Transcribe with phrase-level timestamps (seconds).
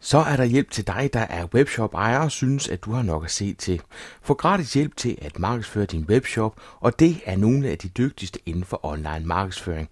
[0.00, 3.24] Så er der hjælp til dig, der er webshop-ejer og synes, at du har nok
[3.24, 3.80] at se til.
[4.22, 8.38] Få gratis hjælp til at markedsføre din webshop, og det er nogle af de dygtigste
[8.46, 9.88] inden for online markedsføring.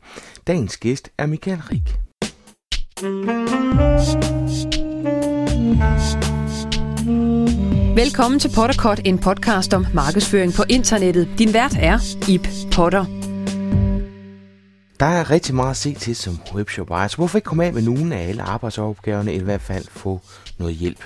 [0.47, 1.97] Dagens gæst er Michael Rik.
[7.97, 11.29] Velkommen til Potterkort, en podcast om markedsføring på internettet.
[11.39, 11.99] Din vært er
[12.29, 13.16] Ip Potter.
[15.01, 17.73] Der er rigtig meget at se til som webshop ejer, så hvorfor ikke komme af
[17.73, 20.21] med nogle af alle arbejdsopgaverne, eller i hvert fald få
[20.59, 21.05] noget hjælp.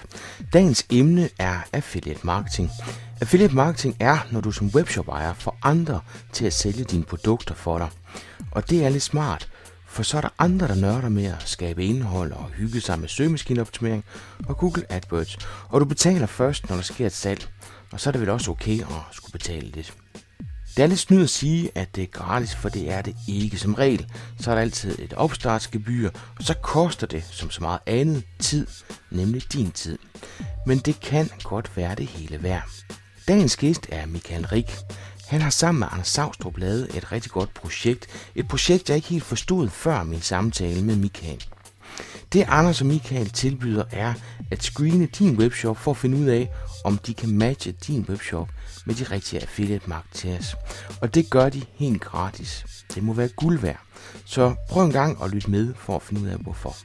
[0.53, 2.71] Dagens emne er affiliate marketing.
[3.21, 6.01] Affiliate marketing er, når du som webshop ejer får andre
[6.33, 7.89] til at sælge dine produkter for dig.
[8.51, 9.49] Og det er lidt smart,
[9.87, 13.09] for så er der andre, der nørder med at skabe indhold og hygge sig med
[13.09, 14.05] søgemaskineoptimering
[14.49, 15.39] og Google AdWords.
[15.69, 17.49] Og du betaler først, når der sker et salg.
[17.93, 19.95] Og så er det vel også okay at skulle betale lidt.
[20.81, 23.59] Det er lidt snyd at sige, at det er gratis, for det er det ikke
[23.59, 24.07] som regel.
[24.41, 28.67] Så er der altid et opstartsgebyr, og så koster det, som så meget andet, tid,
[29.11, 29.99] nemlig din tid.
[30.67, 32.63] Men det kan godt være det hele værd.
[33.29, 34.77] Dagens gæst er Michael Rik.
[35.29, 38.07] Han har sammen med Anders Savstrup lavet et rigtig godt projekt.
[38.35, 41.45] Et projekt, jeg ikke helt forstod før min samtale med Michael.
[42.33, 44.15] Det Anders og Michael tilbyder er
[44.51, 46.49] at screene din webshop for at finde ud af,
[46.85, 48.49] om de kan matche din webshop
[48.87, 50.55] med de rigtige affiliate marketers.
[51.01, 52.65] Og det gør de helt gratis.
[52.95, 53.81] Det må være guld værd.
[54.25, 56.77] Så prøv en gang at lytte med for at finde ud af hvorfor.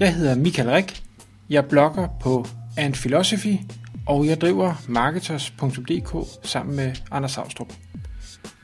[0.00, 1.02] Jeg hedder Michael Rik.
[1.50, 2.46] Jeg blogger på
[2.76, 3.56] And Philosophy,
[4.06, 7.72] og jeg driver marketers.dk sammen med Anders Savstrup.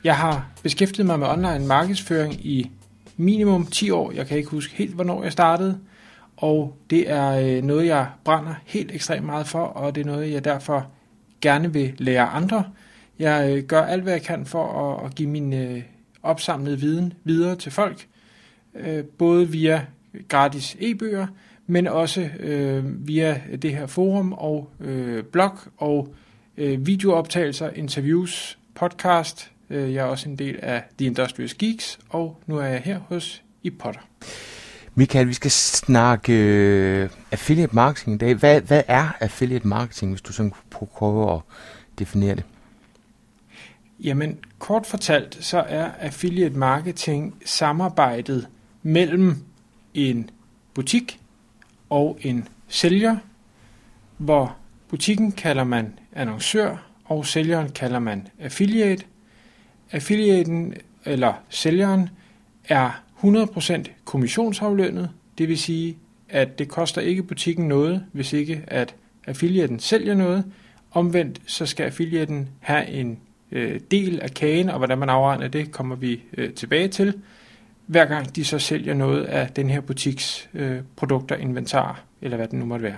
[0.03, 2.71] Jeg har beskæftiget mig med online markedsføring i
[3.17, 4.11] minimum 10 år.
[4.11, 5.79] Jeg kan ikke huske helt, hvornår jeg startede.
[6.37, 10.31] Og det er øh, noget, jeg brænder helt ekstremt meget for, og det er noget,
[10.31, 10.87] jeg derfor
[11.41, 12.63] gerne vil lære andre.
[13.19, 15.81] Jeg øh, gør alt, hvad jeg kan for at, give min øh,
[16.23, 18.07] opsamlede viden videre til folk,
[19.17, 19.85] både via
[20.27, 21.27] gratis e-bøger,
[21.67, 22.29] men også
[22.83, 24.71] via det her forum og
[25.31, 26.13] blog og
[26.77, 32.65] videooptagelser, interviews, podcast jeg er også en del af The Industrious Geeks, og nu er
[32.65, 34.01] jeg her hos iPotter.
[34.95, 38.33] Michael, vi skal snakke uh, affiliate marketing i dag.
[38.33, 41.41] Hvad, hvad er affiliate marketing, hvis du sådan prøver at
[41.99, 42.43] definere det?
[43.99, 48.47] Jamen, kort fortalt, så er affiliate marketing samarbejdet
[48.83, 49.37] mellem
[49.93, 50.29] en
[50.73, 51.19] butik
[51.89, 53.17] og en sælger,
[54.17, 54.55] hvor
[54.89, 59.05] butikken kalder man annoncør, og sælgeren kalder man affiliate.
[59.91, 60.73] Affiliaten
[61.05, 62.09] eller sælgeren
[62.69, 65.97] er 100% kommissionsaflønnet, det vil sige,
[66.29, 68.95] at det koster ikke butikken noget, hvis ikke at
[69.27, 70.45] affiliaten sælger noget.
[70.91, 73.19] Omvendt så skal affiliaten have en
[73.51, 77.13] øh, del af kagen, og hvordan man afregner det, kommer vi øh, tilbage til,
[77.85, 82.47] hver gang de så sælger noget af den her butiks øh, produkter, inventar, eller hvad
[82.47, 82.97] det nu måtte være.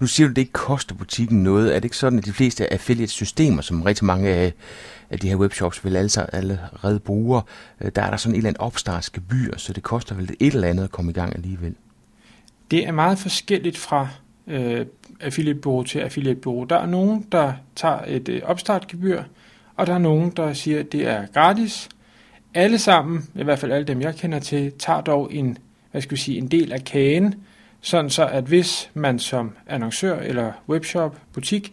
[0.00, 1.70] Nu siger du, at det ikke koster butikken noget.
[1.70, 4.52] Er det ikke sådan, at de fleste affiliate-systemer, som rigtig mange af, øh
[5.16, 7.42] de her webshops vil alle allerede bruge.
[7.80, 10.68] Øh, der er der sådan et eller andet opstartsgebyr, så det koster vel et eller
[10.68, 11.74] andet at komme i gang alligevel?
[12.70, 14.08] Det er meget forskelligt fra
[14.46, 14.86] øh,
[15.20, 16.64] affiliate-bureau til affiliate-bureau.
[16.64, 19.22] Der er nogen, der tager et øh, opstartgebyr,
[19.76, 21.88] og der er nogen, der siger, at det er gratis.
[22.54, 25.58] Alle sammen, i hvert fald alle dem, jeg kender til, tager dog en,
[25.90, 27.34] hvad skal vi sige, en del af kagen,
[27.80, 31.72] sådan så at hvis man som annoncør eller webshop, butik,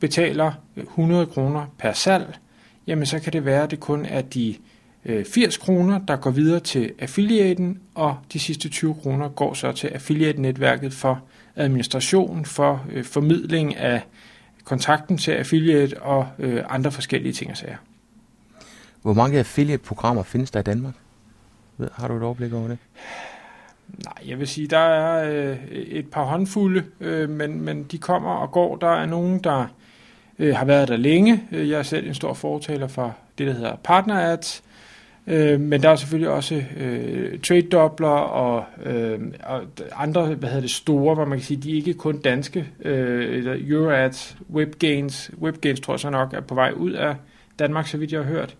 [0.00, 2.38] betaler 100 kroner per salg,
[2.86, 4.56] jamen så kan det være, at det kun er de
[5.06, 9.72] 80 øh, kroner, der går videre til affiliaten, og de sidste 20 kroner går så
[9.72, 11.22] til affiliate-netværket for
[11.56, 14.00] administration, for øh, formidling af
[14.64, 17.76] kontakten til affiliate og øh, andre forskellige ting og sager.
[19.02, 20.94] Hvor mange affiliate-programmer findes der i Danmark?
[21.92, 22.78] Har du et overblik over det?
[23.88, 28.30] Nej, jeg vil sige, der er øh, et par håndfulde, øh, men, men de kommer
[28.30, 28.76] og går.
[28.76, 29.66] Der er nogen, der
[30.38, 31.42] øh, har været der længe.
[31.52, 34.62] Øh, jeg er selv en stor fortaler for det, der hedder partner ads.
[35.26, 39.62] Øh, men der er selvfølgelig også øh, trade doubler og, øh, og
[39.96, 42.66] andre hvad hedder det, store, hvor man kan sige, de er ikke kun danske.
[42.82, 45.30] Øh, eller Euroads, WebGains.
[45.40, 47.14] WebGains tror jeg så nok er på vej ud af
[47.58, 48.56] Danmark, så vidt jeg har hørt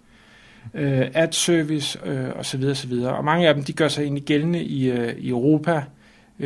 [0.74, 2.64] øh, ad service øh, osv.
[2.64, 2.92] osv.
[2.92, 5.82] Og mange af dem de gør sig egentlig gældende i, øh, i Europa,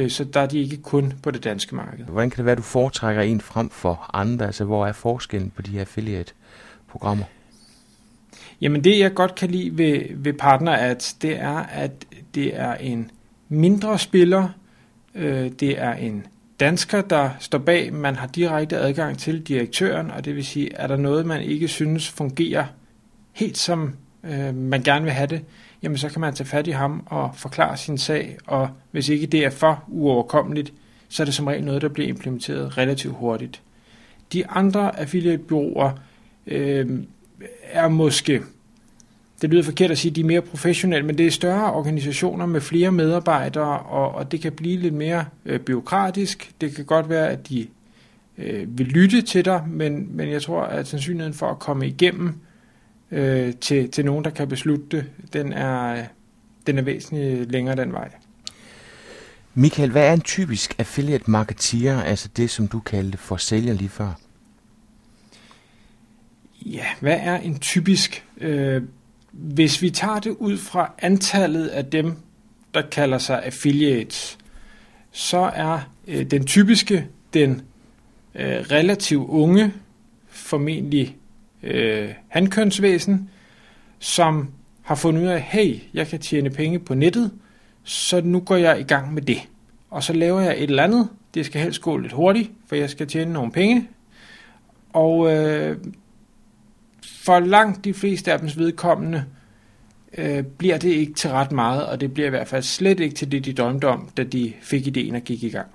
[0.09, 2.05] så der er de ikke kun på det danske marked.
[2.05, 4.47] Hvordan kan det være, at du foretrækker en frem for andre?
[4.47, 7.25] Altså, hvor er forskellen på de her affiliate-programmer?
[8.61, 12.75] Jamen det, jeg godt kan lide ved, ved Partner Ads, det er, at det er
[12.75, 13.11] en
[13.49, 14.49] mindre spiller,
[15.15, 16.27] øh, det er en
[16.61, 20.87] dansker, der står bag, man har direkte adgang til direktøren, og det vil sige, er
[20.87, 22.65] der noget, man ikke synes fungerer
[23.33, 25.43] helt som øh, man gerne vil have det,
[25.83, 29.27] jamen så kan man tage fat i ham og forklare sin sag, og hvis ikke
[29.27, 30.73] det er for uoverkommeligt,
[31.09, 33.63] så er det som regel noget, der bliver implementeret relativt hurtigt.
[34.33, 35.91] De andre affiliate-byråer
[36.47, 37.03] øh,
[37.63, 38.43] er måske,
[39.43, 42.61] det lyder forkert at sige, de er mere professionelle, men det er større organisationer med
[42.61, 46.53] flere medarbejdere, og, og det kan blive lidt mere øh, byråkratisk.
[46.61, 47.67] Det kan godt være, at de
[48.39, 52.35] øh, vil lytte til dig, men, men jeg tror, at sandsynligheden for at komme igennem
[53.13, 56.05] øh, til, til nogen, der kan beslutte det, den er,
[56.67, 58.11] den er væsentligt længere den vej.
[59.55, 63.89] Michael, hvad er en typisk affiliate marketeer, altså det, som du kaldte for sælger lige
[63.89, 64.13] før?
[66.67, 68.25] Ja, hvad er en typisk?
[68.41, 68.83] Øh,
[69.33, 72.17] hvis vi tager det ud fra antallet af dem,
[72.75, 74.39] der kalder sig affiliates,
[75.13, 77.63] så er øh, den typiske den
[78.35, 79.73] øh, relativt unge,
[80.29, 81.17] formentlig
[81.63, 83.31] øh, handkønsvæsen,
[83.99, 84.51] som
[84.83, 87.31] har fundet ud af, hey, jeg kan tjene penge på nettet,
[87.83, 89.49] så nu går jeg i gang med det.
[89.91, 91.09] Og så laver jeg et eller andet.
[91.35, 93.89] Det skal helst gå lidt hurtigt, for jeg skal tjene nogle penge.
[94.93, 95.77] Og øh,
[97.05, 99.25] for langt de fleste af dems vedkommende
[100.19, 103.15] øh, bliver det ikke til ret meget, og det bliver i hvert fald slet ikke
[103.15, 105.67] til det, de drømte om, da de fik ideen og gik i gang.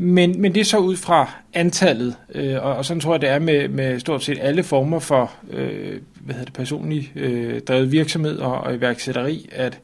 [0.00, 3.28] Men, men det er så ud fra antallet, øh, og, og sådan tror jeg, det
[3.28, 7.92] er med, med stort set alle former for øh, hvad hedder det, personlig øh, drevet
[7.92, 9.80] virksomhed og, og iværksætteri, at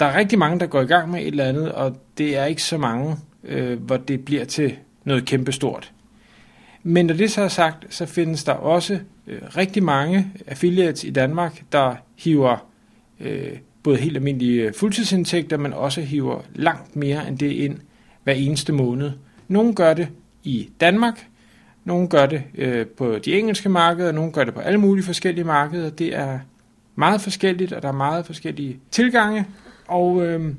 [0.00, 2.44] der er rigtig mange, der går i gang med et eller andet, og det er
[2.44, 4.74] ikke så mange, øh, hvor det bliver til
[5.04, 5.92] noget kæmpestort.
[6.82, 11.10] Men når det så er sagt, så findes der også øh, rigtig mange affiliates i
[11.10, 12.66] Danmark, der hiver
[13.20, 17.78] øh, både helt almindelige fuldtidsindtægter, men også hiver langt mere end det ind
[18.24, 19.12] hver eneste måned.
[19.48, 20.08] Nogle gør det
[20.42, 21.26] i Danmark,
[21.84, 25.44] nogle gør det øh, på de engelske markeder, nogle gør det på alle mulige forskellige
[25.44, 25.90] markeder.
[25.90, 26.38] Det er
[26.94, 29.46] meget forskelligt, og der er meget forskellige tilgange.
[29.86, 30.54] Og øh,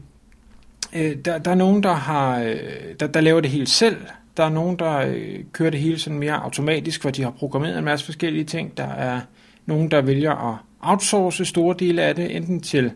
[0.96, 2.56] øh, der, der er nogen, der, har, øh,
[3.00, 3.98] der, der laver det helt selv.
[4.38, 7.78] Der er nogen, der øh, kører det hele sådan mere automatisk, hvor de har programmeret
[7.78, 8.78] en masse forskellige ting.
[8.78, 9.20] Der er
[9.66, 12.92] nogen, der vælger at outsource store dele af det, enten til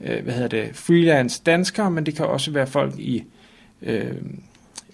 [0.00, 3.24] øh, hvad hedder det, freelance danskere, men det kan også være folk i
[3.82, 4.14] øh,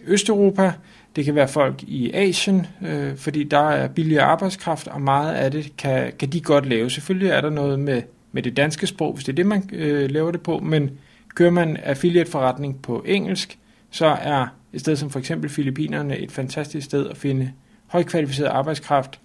[0.09, 0.73] Østeuropa,
[1.17, 5.51] det kan være folk i Asien, øh, fordi der er billigere arbejdskraft, og meget af
[5.51, 6.91] det kan, kan de godt lave.
[6.91, 8.03] Selvfølgelig er der noget med,
[8.33, 10.91] med det danske sprog, hvis det er det, man øh, laver det på, men
[11.35, 13.59] kører man affiliate-forretning på engelsk,
[13.91, 17.53] så er et sted som for eksempel Filippinerne et fantastisk sted at finde
[17.87, 19.21] højkvalificeret arbejdskraft,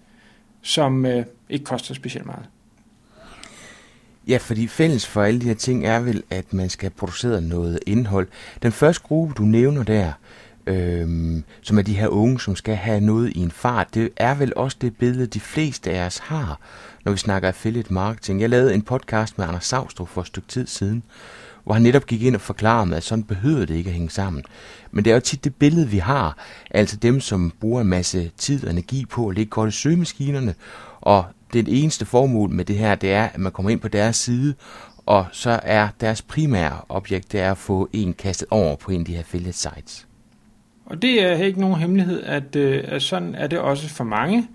[0.61, 2.45] som øh, ikke koster specielt meget.
[4.27, 7.79] Ja, fordi fælles for alle de her ting er vel, at man skal producere noget
[7.87, 8.27] indhold.
[8.63, 10.11] Den første gruppe, du nævner der,
[10.67, 14.35] øhm, som er de her unge, som skal have noget i en fart, det er
[14.35, 16.59] vel også det billede, de fleste af os har,
[17.05, 18.41] når vi snakker affiliate marketing.
[18.41, 21.03] Jeg lavede en podcast med Anders Savstrup for et stykke tid siden,
[21.63, 24.43] hvor han netop gik ind og forklarede at sådan behøver det ikke at hænge sammen.
[24.91, 26.37] Men det er jo tit det billede, vi har,
[26.71, 30.55] altså dem, som bruger en masse tid og energi på at ligge godt i søgemaskinerne,
[31.01, 34.15] og det eneste formål med det her, det er, at man kommer ind på deres
[34.15, 34.53] side,
[35.05, 38.99] og så er deres primære objekt, det er at få en kastet over på en
[38.99, 40.07] af de her affiliate sites.
[40.85, 44.47] Og det er ikke nogen hemmelighed, at, øh, at sådan er det også for mange.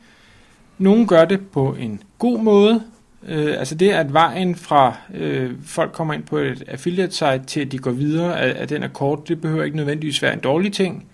[0.79, 2.83] Nogle gør det på en god måde.
[3.29, 7.61] Øh, altså det, at vejen fra øh, folk kommer ind på et affiliate site til
[7.61, 10.41] at de går videre, at, at den er kort, det behøver ikke nødvendigvis være en
[10.41, 11.07] dårlig ting.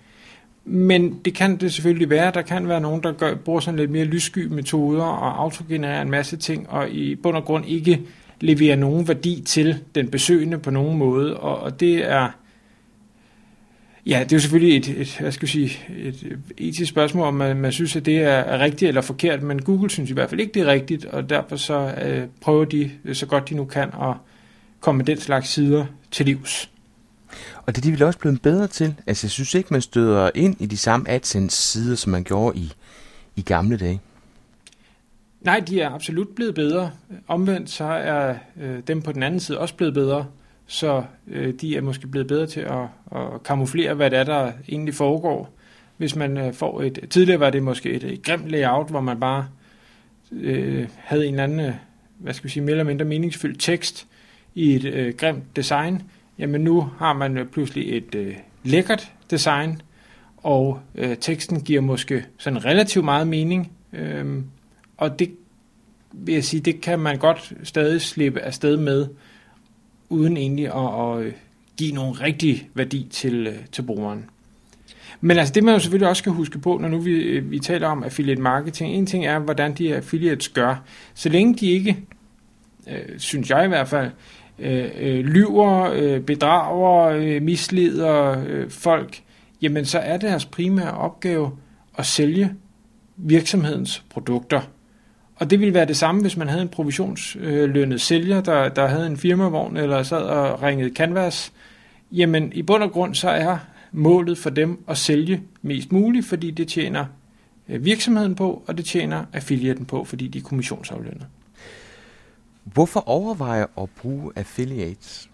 [0.65, 2.31] Men det kan det selvfølgelig være.
[2.31, 6.11] Der kan være nogen, der gør, bruger sådan lidt mere lyssky metoder og autogenererer en
[6.11, 8.01] masse ting, og i bund og grund ikke
[8.41, 11.37] leverer nogen værdi til den besøgende på nogen måde.
[11.37, 12.29] Og, og det er
[14.05, 17.33] Ja, det er jo selvfølgelig et, et, hvad skal jeg sige, et etisk spørgsmål, om
[17.33, 20.29] man, man synes, at det er, er rigtigt eller forkert, men Google synes i hvert
[20.29, 23.65] fald ikke, det er rigtigt, og derfor så øh, prøver de så godt de nu
[23.65, 24.13] kan at
[24.79, 26.69] komme den slags sider til livs.
[27.65, 28.95] Og det er de vel også blevet bedre til.
[29.07, 32.73] Altså, jeg synes ikke, man støder ind i de samme AdSense-sider, som man gjorde i,
[33.35, 34.01] i gamle dage.
[35.41, 36.91] Nej, de er absolut blevet bedre.
[37.27, 40.25] Omvendt så er øh, dem på den anden side også blevet bedre
[40.67, 44.51] så øh, de er måske blevet bedre til at, at kamuflere, hvad det er, der
[44.69, 45.53] egentlig foregår.
[45.97, 46.99] Hvis man øh, får et...
[47.09, 49.47] Tidligere var det måske et, et grimt layout, hvor man bare
[50.31, 51.73] øh, havde en eller anden, øh,
[52.17, 54.07] hvad skal vi sige, mere eller mindre meningsfyldt tekst
[54.55, 56.01] i et øh, grimt design.
[56.39, 59.81] Jamen nu har man øh, pludselig et øh, lækkert design,
[60.37, 63.71] og øh, teksten giver måske sådan relativt meget mening.
[63.93, 64.43] Øh,
[64.97, 65.31] og det
[66.13, 69.07] vil jeg sige, det kan man godt stadig slippe afsted med,
[70.15, 71.33] uden egentlig at, at øh,
[71.77, 74.25] give nogen rigtig værdi til, øh, til brugeren.
[75.21, 77.59] Men altså det man jo selvfølgelig også skal huske på, når nu vi, øh, vi
[77.59, 80.83] taler om affiliate marketing, en ting er, hvordan de affiliates gør.
[81.13, 81.97] Så længe de ikke
[82.87, 84.11] øh, synes jeg i hvert fald,
[84.59, 89.21] øh, øh, lyver, øh, bedrager, øh, misleder øh, folk,
[89.61, 91.51] jamen så er deres primære opgave
[91.97, 92.53] at sælge
[93.17, 94.61] virksomhedens produkter.
[95.35, 99.07] Og det ville være det samme, hvis man havde en provisionslønnet sælger, der, der havde
[99.07, 101.53] en firmavogn eller sad og ringede canvas.
[102.11, 103.57] Jamen i bund og grund så er
[103.91, 107.05] målet for dem at sælge mest muligt, fordi det tjener
[107.69, 111.27] øh, virksomheden på, og det tjener affiliaten på, fordi de er kommissionsaflønnet.
[112.63, 115.29] Hvorfor overveje at bruge affiliates?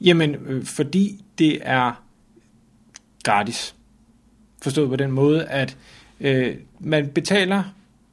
[0.00, 2.02] Jamen, øh, fordi det er
[3.22, 3.74] gratis.
[4.62, 5.76] Forstået på den måde, at
[6.20, 7.62] øh, man betaler,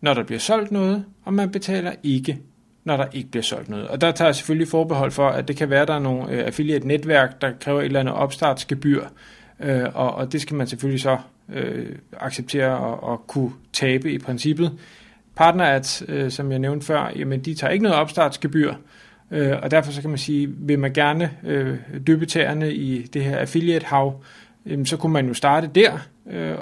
[0.06, 2.40] når der bliver solgt noget, og man betaler ikke,
[2.84, 3.88] når der ikke bliver solgt noget.
[3.88, 6.32] Og der tager jeg selvfølgelig forbehold for, at det kan være, at der er nogle
[6.32, 9.04] øh, affiliate-netværk, der kræver et eller andet opstartsgebyr,
[9.60, 11.18] øh, og, og det skal man selvfølgelig så
[11.54, 14.72] øh, acceptere og, og kunne tabe i princippet.
[15.36, 18.74] Partner ads, øh, som jeg nævnte før, jamen de tager ikke noget opstartsgebyr,
[19.32, 23.24] øh, og derfor så kan man sige, vil man gerne øh, dyppe tæerne i det
[23.24, 24.24] her affiliate-hav,
[24.66, 25.98] øh, så kunne man jo starte der.
[26.32, 26.56] Øh,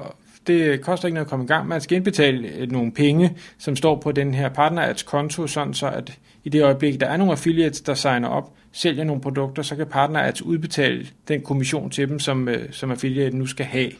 [0.47, 1.67] det koster ikke noget at komme i gang.
[1.67, 5.87] Man skal indbetale øh, nogle penge, som står på den her partnerads konto, sådan så
[5.87, 9.75] at i det øjeblik, der er nogle affiliates, der signer op, sælger nogle produkter, så
[9.75, 13.91] kan partnerads udbetale den kommission til dem, som, øh, som affiliate nu skal have.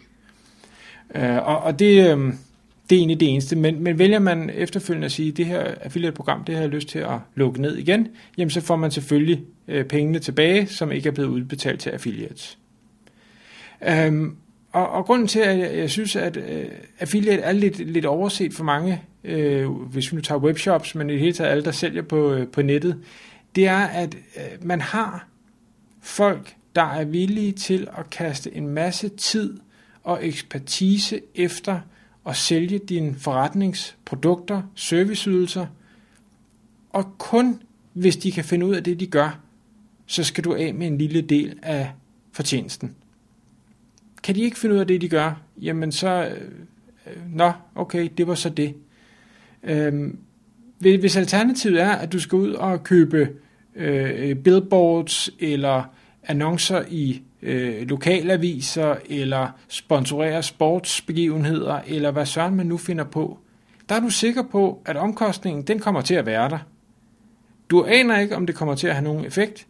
[1.16, 2.38] Øh, og, og det, øhm,
[2.90, 5.64] det er egentlig det eneste, men, men vælger man efterfølgende at sige, at det her
[5.82, 8.08] affiliate-program, det har jeg lyst til at lukke ned igen,
[8.38, 12.58] jamen så får man selvfølgelig øh, pengene tilbage, som ikke er blevet udbetalt til affiliates.
[13.88, 14.36] Øhm,
[14.74, 16.66] og, og grunden til, at jeg, jeg synes, at øh,
[17.00, 21.14] affiliate er lidt, lidt overset for mange, øh, hvis vi nu tager webshops, men i
[21.14, 23.04] det hele taget alle, der sælger på, øh, på nettet,
[23.56, 25.28] det er, at øh, man har
[26.02, 29.60] folk, der er villige til at kaste en masse tid
[30.04, 31.80] og ekspertise efter
[32.26, 35.66] at sælge dine forretningsprodukter, serviceydelser,
[36.90, 37.62] og kun
[37.94, 39.40] hvis de kan finde ud af det, de gør,
[40.06, 41.92] så skal du af med en lille del af
[42.32, 42.96] fortjenesten.
[44.24, 46.42] Kan de ikke finde ud af det, de gør, jamen så, øh,
[47.08, 48.76] øh nå, okay, det var så det.
[49.64, 50.14] Øh,
[50.80, 53.30] hvis alternativet er, at du skal ud og købe
[53.76, 55.84] øh, billboards eller
[56.24, 63.40] annoncer i øh, lokalaviser, eller sponsorere sportsbegivenheder, eller hvad søren man nu finder på,
[63.90, 66.60] der er du sikker på, at omkostningen den kommer til at være der.
[67.70, 69.68] Du aner ikke, om det kommer til at have nogen effekt,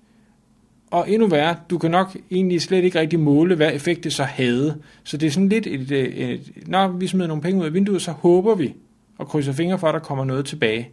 [0.93, 4.23] og endnu værre, du kan nok egentlig slet ikke rigtig måle, hvad effekt det så
[4.23, 4.81] havde.
[5.03, 7.73] Så det er sådan lidt et, et, et når vi smider nogle penge ud af
[7.73, 8.73] vinduet, så håber vi
[9.17, 10.89] og krydser fingre for, at der kommer noget tilbage.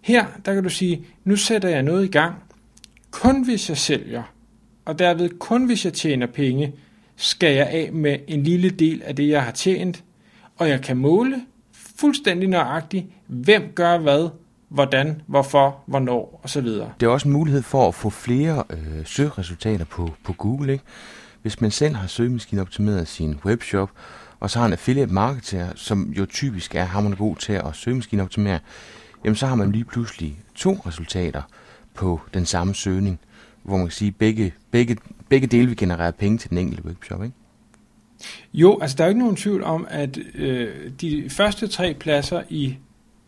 [0.00, 2.34] Her, der kan du sige, nu sætter jeg noget i gang,
[3.10, 4.22] kun hvis jeg sælger
[4.84, 6.72] og derved kun hvis jeg tjener penge,
[7.16, 10.04] skal jeg af med en lille del af det, jeg har tjent,
[10.56, 11.40] og jeg kan måle
[11.72, 14.28] fuldstændig nøjagtigt, hvem gør hvad,
[14.68, 16.66] hvordan, hvorfor, hvornår osv.
[16.66, 20.72] Det er også en mulighed for at få flere øh, søgeresultater på, på Google.
[20.72, 20.84] Ikke?
[21.42, 23.90] Hvis man selv har søgemaskineoptimeret sin webshop,
[24.40, 28.58] og så har en affiliate marketer, som jo typisk er hammerende god til at søgemaskineoptimere,
[29.24, 31.42] jamen så har man lige pludselig to resultater
[31.94, 33.20] på den samme søgning
[33.68, 34.96] hvor man kan sige, begge, begge,
[35.28, 37.36] begge dele vil generere penge til den enkelte webshop, ikke?
[38.54, 42.76] Jo, altså der er ikke nogen tvivl om, at øh, de første tre pladser i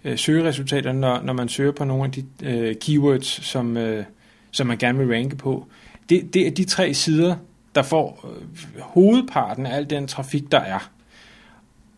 [0.05, 4.05] øh, søgeresultaterne, når, når man søger på nogle af de øh, keywords, som, øh,
[4.51, 5.67] som man gerne vil ranke på,
[6.09, 7.37] det, det er de tre sider,
[7.75, 10.91] der får øh, hovedparten af al den trafik, der er.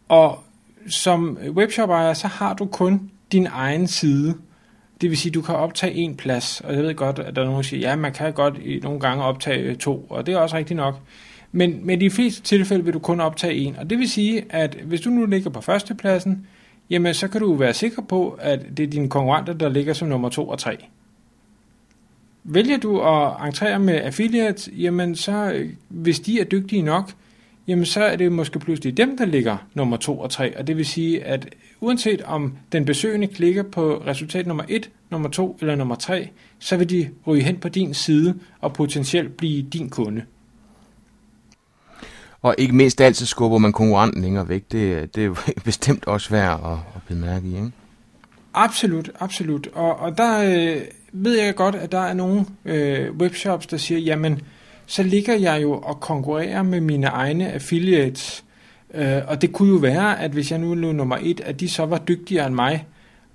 [0.08, 0.44] Og
[0.88, 4.34] som webshop-ejer, så har du kun din egen side,
[5.00, 7.42] det vil sige, at du kan optage en plads, og jeg ved godt, at der
[7.42, 10.38] er nogen, der siger, ja, man kan godt nogle gange optage to, og det er
[10.38, 11.00] også rigtigt nok.
[11.52, 14.44] Men, men i de fleste tilfælde vil du kun optage en, og det vil sige,
[14.50, 16.46] at hvis du nu ligger på førstepladsen,
[16.90, 20.08] jamen så kan du være sikker på, at det er dine konkurrenter, der ligger som
[20.08, 20.76] nummer 2 og 3.
[22.44, 27.12] Vælger du at entrere med affiliates, jamen så, øh, hvis de er dygtige nok,
[27.68, 30.58] jamen så er det måske pludselig dem, der ligger nummer 2 og 3.
[30.58, 35.28] Og det vil sige, at uanset om den besøgende klikker på resultat nummer 1, nummer
[35.28, 39.62] 2 eller nummer 3, så vil de ryge hen på din side og potentielt blive
[39.62, 40.22] din kunde.
[42.42, 44.72] Og ikke mindst altid skubber man konkurrenten længere væk.
[44.72, 47.72] Det, det er bestemt også værd at, at bemærke i, ikke?
[48.54, 49.68] Absolut, absolut.
[49.74, 50.82] Og, og der øh,
[51.12, 54.40] ved jeg godt, at der er nogle øh, webshops, der siger, jamen,
[54.86, 58.44] så ligger jeg jo og konkurrerer med mine egne affiliates.
[58.94, 61.68] Øh, og det kunne jo være, at hvis jeg nu lå nummer et, at de
[61.68, 62.86] så var dygtigere end mig,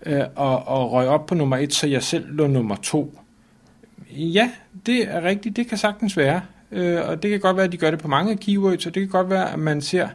[0.06, 3.20] øh, og, og røg op på nummer et, så jeg selv lå nummer to.
[4.12, 4.52] Ja,
[4.86, 5.56] det er rigtigt.
[5.56, 6.42] Det kan sagtens være.
[6.72, 9.02] Øh, og det kan godt være, at de gør det på mange keywords, og det
[9.02, 10.08] kan godt være, at man ser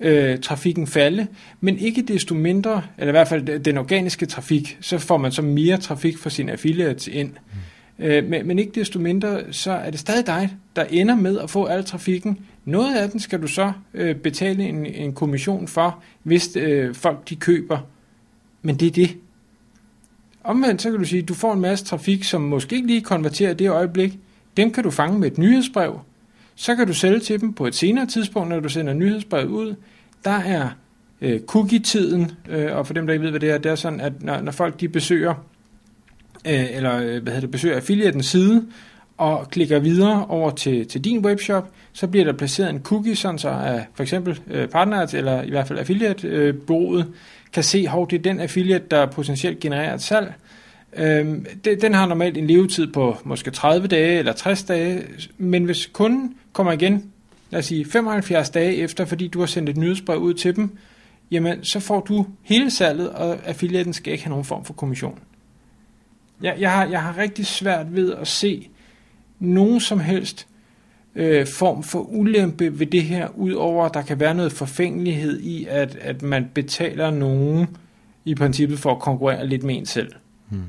[0.00, 1.26] øh, trafikken falde,
[1.60, 5.42] men ikke desto mindre, eller i hvert fald den organiske trafik, så får man så
[5.42, 7.30] mere trafik for sine affiliates ind.
[7.30, 8.04] Mm.
[8.04, 11.50] Øh, men, men ikke desto mindre, så er det stadig dig, der ender med at
[11.50, 12.38] få al trafikken.
[12.64, 17.28] Noget af den skal du så øh, betale en, en kommission for, hvis øh, folk
[17.28, 17.78] de køber.
[18.62, 19.16] Men det er det.
[20.44, 23.00] Omvendt så kan du sige, at du får en masse trafik, som måske ikke lige
[23.00, 24.18] konverterer det øjeblik.
[24.56, 26.00] Dem kan du fange med et nyhedsbrev.
[26.54, 29.74] Så kan du sælge til dem på et senere tidspunkt, når du sender nyhedsbrevet ud.
[30.24, 30.68] Der er
[31.20, 34.00] øh, cookie-tiden, øh, og for dem, der ikke ved, hvad det er, det er sådan,
[34.00, 35.34] at når, når folk de besøger,
[36.46, 38.66] øh, eller øh, hvad hedder det, besøger affiliatens side,
[39.16, 43.38] og klikker videre over til, til din webshop, så bliver der placeret en cookie, sådan
[43.38, 47.14] så at for eksempel øh, partners, eller i hvert fald affiliate-bureauet, øh,
[47.52, 50.34] kan se, hvor det er den affiliate, der potentielt genererer et salg.
[50.96, 55.02] Øhm, det, den har normalt en levetid på måske 30 dage eller 60 dage,
[55.38, 57.12] men hvis kunden kommer igen,
[57.50, 60.76] lad os sige 75 dage efter, fordi du har sendt et nyhedsbrev ud til dem,
[61.30, 65.18] jamen så får du hele salget, og affiliaten skal ikke have nogen form for kommission.
[66.42, 68.68] Jeg, jeg, har, jeg har rigtig svært ved at se
[69.38, 70.46] nogen som helst
[71.14, 75.66] øh, form for ulempe ved det her, udover at der kan være noget forfængelighed i,
[75.68, 77.66] at, at man betaler nogen
[78.24, 80.12] i princippet for at konkurrere lidt med en selv.
[80.48, 80.62] Hmm.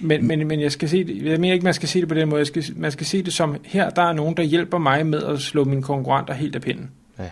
[0.00, 2.14] Men, men, men jeg skal se det, jeg mener ikke, man skal se det på
[2.14, 2.38] den måde.
[2.38, 5.22] Jeg skal, man skal se det som, her der er nogen, der hjælper mig med
[5.22, 6.90] at slå mine konkurrenter helt af pinden.
[7.18, 7.30] Ja.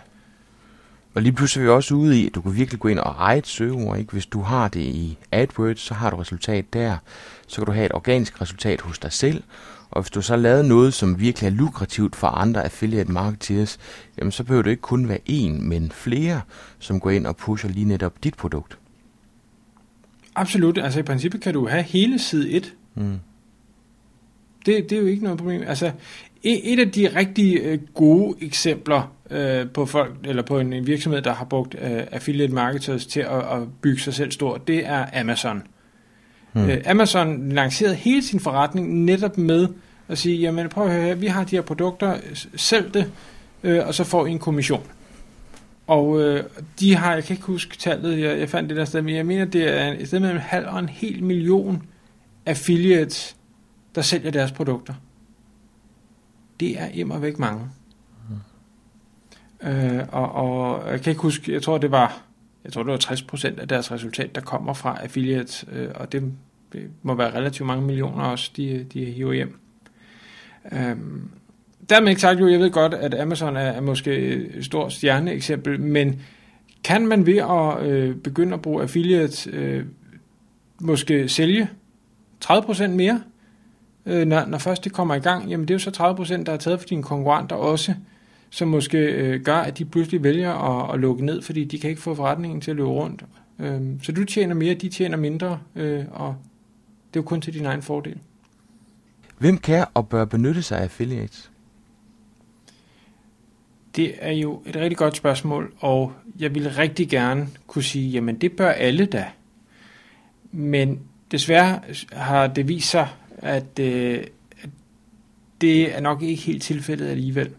[1.13, 3.15] Og lige pludselig er vi også ude i, at du kan virkelig gå ind og
[3.19, 3.97] eje et søgeord.
[3.97, 4.11] Ikke?
[4.11, 6.97] Hvis du har det i AdWords, så har du resultat der.
[7.47, 9.43] Så kan du have et organisk resultat hos dig selv.
[9.91, 13.79] Og hvis du så har lavet noget, som virkelig er lukrativt for andre affiliate marketers,
[14.17, 16.41] jamen så behøver det ikke kun være en, men flere,
[16.79, 18.77] som går ind og pusher lige netop dit produkt.
[20.35, 20.77] Absolut.
[20.77, 22.73] Altså i princippet kan du have hele side 1.
[22.95, 23.19] Mm.
[24.65, 25.63] Det, det er jo ikke noget problem.
[25.67, 25.91] Altså
[26.43, 31.33] et af de rigtig øh, gode eksempler øh, på folk eller på en, virksomhed, der
[31.33, 35.63] har brugt øh, affiliate marketers til at, at bygge sig selv stor, det er Amazon.
[36.53, 36.69] Hmm.
[36.69, 39.67] Øh, Amazon lancerede hele sin forretning netop med
[40.07, 42.17] at sige, jamen prøv at høre her, vi har de her produkter,
[42.55, 43.11] sælg det,
[43.63, 44.83] øh, og så får I en kommission.
[45.87, 46.43] Og øh,
[46.79, 49.25] de har, jeg kan ikke huske tallet, jeg, jeg fandt det der sted, men jeg
[49.25, 51.83] mener, det er et sted mellem en halv og en hel million
[52.45, 53.37] affiliates,
[53.95, 54.93] der sælger deres produkter.
[56.59, 57.69] Det er immer væk mange.
[58.29, 59.67] Mm.
[59.67, 62.21] Øh, og, og jeg kan ikke huske, jeg tror det var,
[62.63, 63.15] jeg tror det var
[63.55, 66.33] 60% af deres resultat, der kommer fra affiliates, øh, og det,
[66.73, 69.59] det må være relativt mange millioner også, de, de hiver hjem.
[70.71, 70.97] Øh,
[71.89, 75.79] dermed ikke sagt jo, jeg ved godt, at Amazon er, er måske et stort stjerneeksempel,
[75.79, 76.21] men
[76.83, 79.85] kan man ved at øh, begynde at bruge affiliates øh,
[80.81, 81.69] måske sælge
[82.45, 83.21] 30% mere,
[84.05, 86.51] øh, når, når først det kommer i gang, jamen det er jo så 30%, der
[86.51, 87.93] er taget for dine konkurrenter også,
[88.49, 91.89] som måske øh, gør, at de pludselig vælger at, at lukke ned, fordi de kan
[91.89, 93.23] ikke få forretningen til at løbe rundt.
[93.59, 96.35] Øh, så du tjener mere, de tjener mindre, øh, og
[97.13, 98.17] det er jo kun til din egen fordel.
[99.37, 101.51] Hvem kan og bør benytte sig af affiliates?
[103.95, 108.35] Det er jo et rigtig godt spørgsmål, og jeg ville rigtig gerne kunne sige, jamen
[108.35, 109.25] det bør alle da.
[110.51, 110.99] Men
[111.31, 111.79] desværre
[112.11, 114.23] har det vist sig, at, øh,
[114.63, 114.69] at
[115.61, 117.49] det er nok ikke helt tilfældet alligevel.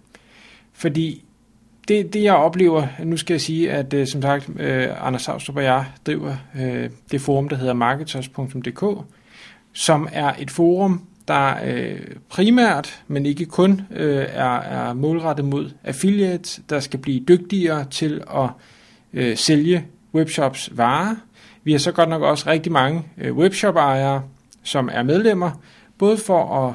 [0.73, 1.25] Fordi
[1.88, 5.57] det, det jeg oplever, nu skal jeg sige, at øh, som sagt, øh, Anders Savstrup
[5.57, 9.05] og jeg driver øh, det forum, der hedder marketers.dk,
[9.73, 15.70] som er et forum, der øh, primært, men ikke kun, øh, er, er målrettet mod
[15.84, 18.48] affiliates, der skal blive dygtigere til at
[19.12, 19.84] øh, sælge
[20.14, 21.14] webshops varer.
[21.64, 24.22] Vi har så godt nok også rigtig mange øh, webshop-ejere,
[24.62, 25.50] som er medlemmer,
[25.98, 26.74] både for at,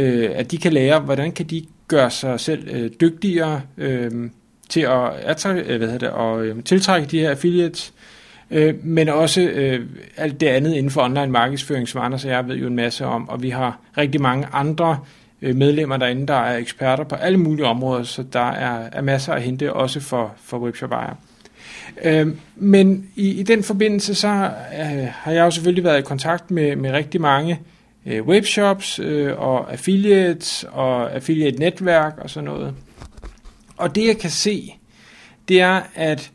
[0.00, 4.30] øh, at de kan lære, hvordan kan de gøre sig selv øh, dygtigere øh,
[4.68, 7.94] til at, attra- øh, hvad hedder det, og, øh, tiltrække de her affiliates,
[8.50, 9.86] øh, men også øh,
[10.16, 13.06] alt det andet inden for online markedsføring, som Anders og jeg ved jo en masse
[13.06, 14.98] om, og vi har rigtig mange andre
[15.42, 19.32] øh, medlemmer derinde, der er eksperter på alle mulige områder, så der er, er masser
[19.32, 21.16] at hente også for, for webshop-ejere.
[22.04, 26.50] Øh, men i, i den forbindelse, så øh, har jeg jo selvfølgelig været i kontakt
[26.50, 27.60] med, med rigtig mange
[28.06, 32.74] øh, webshops øh, og affiliates og affiliate-netværk og sådan noget.
[33.76, 34.74] Og det jeg kan se,
[35.48, 36.30] det er, at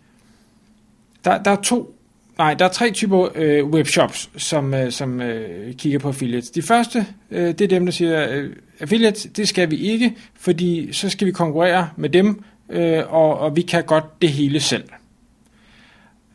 [1.26, 1.95] der, der er to
[2.38, 6.50] Nej, der er tre typer øh, webshops, som, øh, som øh, kigger på affiliates.
[6.50, 10.94] De første, øh, det er dem, der siger, øh, affiliates, det skal vi ikke, fordi
[10.94, 14.84] så skal vi konkurrere med dem, øh, og, og vi kan godt det hele selv.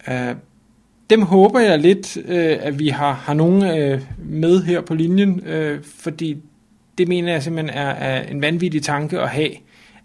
[0.08, 0.34] Øh,
[1.10, 5.40] dem håber jeg lidt, øh, at vi har, har nogen øh, med her på linjen,
[5.46, 6.36] øh, fordi
[6.98, 9.50] det mener jeg simpelthen er, er en vanvittig tanke at have,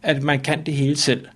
[0.03, 1.27] at man kan det hele selv.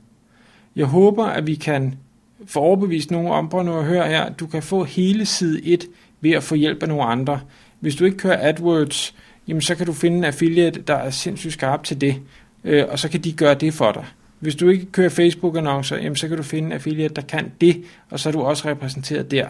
[0.75, 1.97] Jeg håber, at vi kan
[2.45, 5.85] få overbevist nogen om, på nu at høre her, du kan få hele side 1
[6.21, 7.39] ved at få hjælp af nogle andre.
[7.79, 9.15] Hvis du ikke kører AdWords,
[9.47, 12.15] jamen så kan du finde en affiliate, der er sindssygt skarp til det,
[12.63, 14.05] øh, og så kan de gøre det for dig.
[14.39, 17.83] Hvis du ikke kører Facebook-annoncer, jamen så kan du finde en affiliate, der kan det,
[18.09, 19.47] og så er du også repræsenteret der.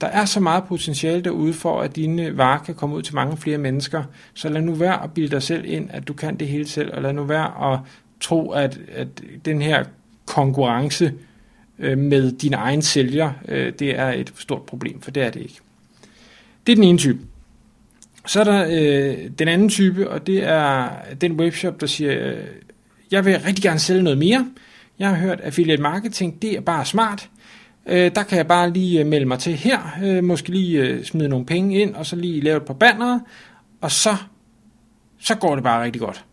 [0.00, 3.36] Der er så meget potentiale derude for, at dine varer kan komme ud til mange
[3.36, 4.02] flere mennesker,
[4.34, 6.94] så lad nu være at bilde dig selv ind, at du kan det hele selv,
[6.94, 7.78] og lad nu være at
[8.20, 9.08] tro, at, at
[9.44, 9.84] den her
[10.26, 11.12] konkurrence
[11.78, 15.40] øh, med dine egen sælger, øh, det er et stort problem, for det er det
[15.40, 15.60] ikke.
[16.66, 17.18] Det er den ene type.
[18.26, 20.88] Så er der øh, den anden type, og det er
[21.20, 22.44] den webshop, der siger, øh,
[23.10, 24.50] jeg vil rigtig gerne sælge noget mere.
[24.98, 27.30] Jeg har hørt, at affiliate marketing, det er bare smart.
[27.86, 31.04] Øh, der kan jeg bare lige øh, melde mig til her, øh, måske lige øh,
[31.04, 33.20] smide nogle penge ind, og så lige lave et par bannere,
[33.80, 34.16] og så,
[35.20, 36.24] så går det bare rigtig godt.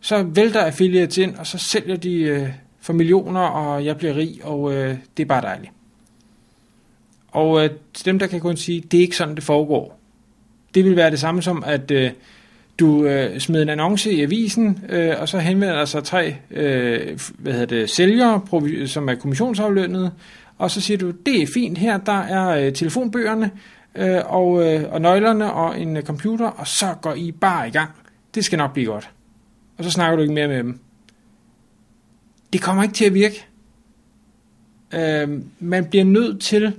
[0.00, 2.48] Så vælter affiliates ind, og så sælger de øh,
[2.88, 5.72] for millioner, og jeg bliver rig, og øh, det er bare dejligt.
[7.32, 9.98] Og øh, til dem, der kan kun sige, det er ikke sådan, det foregår.
[10.74, 12.10] Det vil være det samme som, at øh,
[12.78, 17.20] du øh, smider en annonce i avisen, øh, og så henvender der sig tre øh,
[17.38, 18.40] hvad hedder det, sælgere,
[18.86, 20.12] som er kommissionsaflønnet,
[20.58, 23.50] og så siger du, det er fint, her der er øh, telefonbøgerne,
[23.94, 27.70] øh, og, øh, og nøglerne og en øh, computer, og så går I bare i
[27.70, 27.90] gang.
[28.34, 29.10] Det skal nok blive godt.
[29.78, 30.80] Og så snakker du ikke mere med dem.
[32.52, 33.46] Det kommer ikke til at virke.
[34.94, 36.72] Øh, man bliver nødt til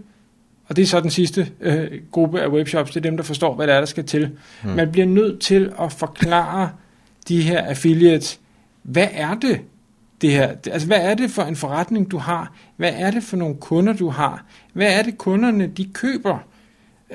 [0.70, 3.56] og det er så den sidste øh, gruppe af webshops, det er dem, der forstår,
[3.56, 4.30] hvad det er, der skal til.
[4.64, 4.72] Hmm.
[4.72, 6.70] Man bliver nødt til at forklare
[7.28, 8.40] de her affiliates,
[8.84, 9.62] hvad er det,
[10.22, 12.54] det her, altså hvad er det for en forretning, du har?
[12.76, 14.46] Hvad er det for nogle kunder, du har?
[14.74, 16.38] Hvad er det, kunderne, de køber?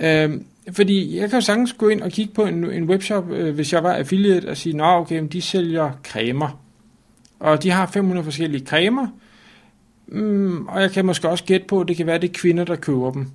[0.01, 3.55] Øhm, fordi jeg kan jo sagtens gå ind og kigge på en, en webshop, øh,
[3.55, 6.64] hvis jeg var affiliate, og sige, nå okay, de sælger cremer.
[7.45, 9.07] Og de har 500 forskellige cremer,
[10.07, 12.35] mm, og jeg kan måske også gætte på, at det kan være, at det er
[12.35, 13.27] kvinder, der køber dem.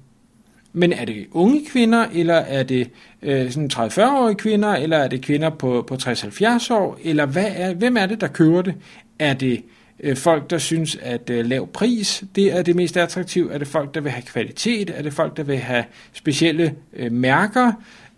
[0.74, 2.90] Men er det unge kvinder, eller er det
[3.22, 7.74] øh, sådan 30-40-årige kvinder, eller er det kvinder på, på 60-70 år, eller hvad er,
[7.74, 8.76] hvem er det, der køber det?
[9.20, 9.64] Er det
[10.00, 13.54] øh, folk, der synes, at øh, lav pris, det er det mest attraktive?
[13.54, 14.92] Er det folk, der vil have kvalitet?
[14.96, 17.72] Er det folk, der vil have specielle øh, mærker?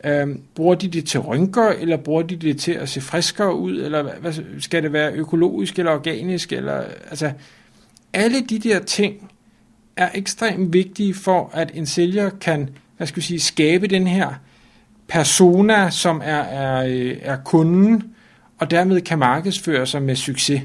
[0.04, 3.82] Øh, bruger de det til rynker, eller bruger de det til at se friskere ud?
[3.82, 6.52] Eller hvad, skal det være økologisk eller organisk?
[6.52, 7.32] Eller, altså,
[8.14, 9.32] alle de der ting
[9.96, 12.70] er ekstremt vigtige for, at en sælger kan
[13.02, 14.34] hvad skal sige, skabe den her
[15.08, 18.04] persona, som er, er, øh, er kunden,
[18.58, 20.62] og dermed kan markedsføre sig med succes.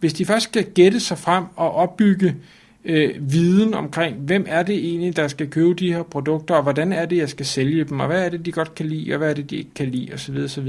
[0.00, 2.36] Hvis de først skal gætte sig frem og opbygge
[2.84, 6.92] øh, viden omkring, hvem er det egentlig, der skal købe de her produkter, og hvordan
[6.92, 9.18] er det, jeg skal sælge dem, og hvad er det, de godt kan lide, og
[9.18, 10.68] hvad er det, de ikke kan lide, osv., osv.,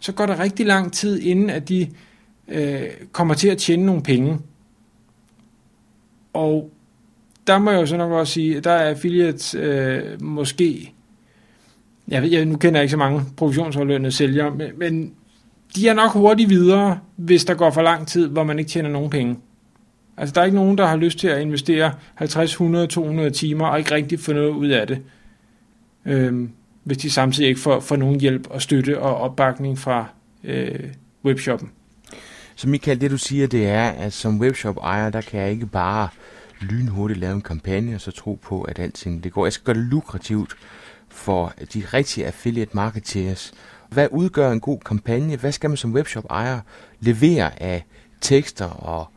[0.00, 1.88] så går der rigtig lang tid, inden at de
[2.48, 4.38] øh, kommer til at tjene nogle penge.
[6.32, 6.70] Og
[7.46, 10.92] der må jeg jo så nok også sige, der er affiliates øh, måske,
[12.08, 15.12] jeg, ved, jeg, nu kender jeg ikke så mange provisionsaflønnede sælgere, men, men
[15.76, 18.88] de er nok hurtigt videre, hvis der går for lang tid, hvor man ikke tjener
[18.88, 19.36] nogen penge.
[20.18, 23.66] Altså, der er ikke nogen, der har lyst til at investere 50, 100, 200 timer
[23.66, 25.02] og ikke rigtig få noget ud af det.
[26.04, 26.50] Øhm,
[26.84, 30.06] hvis de samtidig ikke får, får nogen hjælp og støtte og opbakning fra
[30.44, 30.84] øh,
[31.24, 31.70] webshoppen.
[32.56, 36.08] Så Michael, det du siger, det er, at som webshop-ejer, der kan jeg ikke bare
[36.60, 39.46] lynhurtigt lave en kampagne og så tro på, at alting det går.
[39.46, 40.56] Jeg skal gøre det lukrativt
[41.08, 43.52] for de rigtige affiliate marketeers
[43.88, 45.36] hvad udgør en god kampagne?
[45.36, 46.60] Hvad skal man som webshop-ejer
[47.00, 47.84] levere af
[48.20, 49.08] tekster og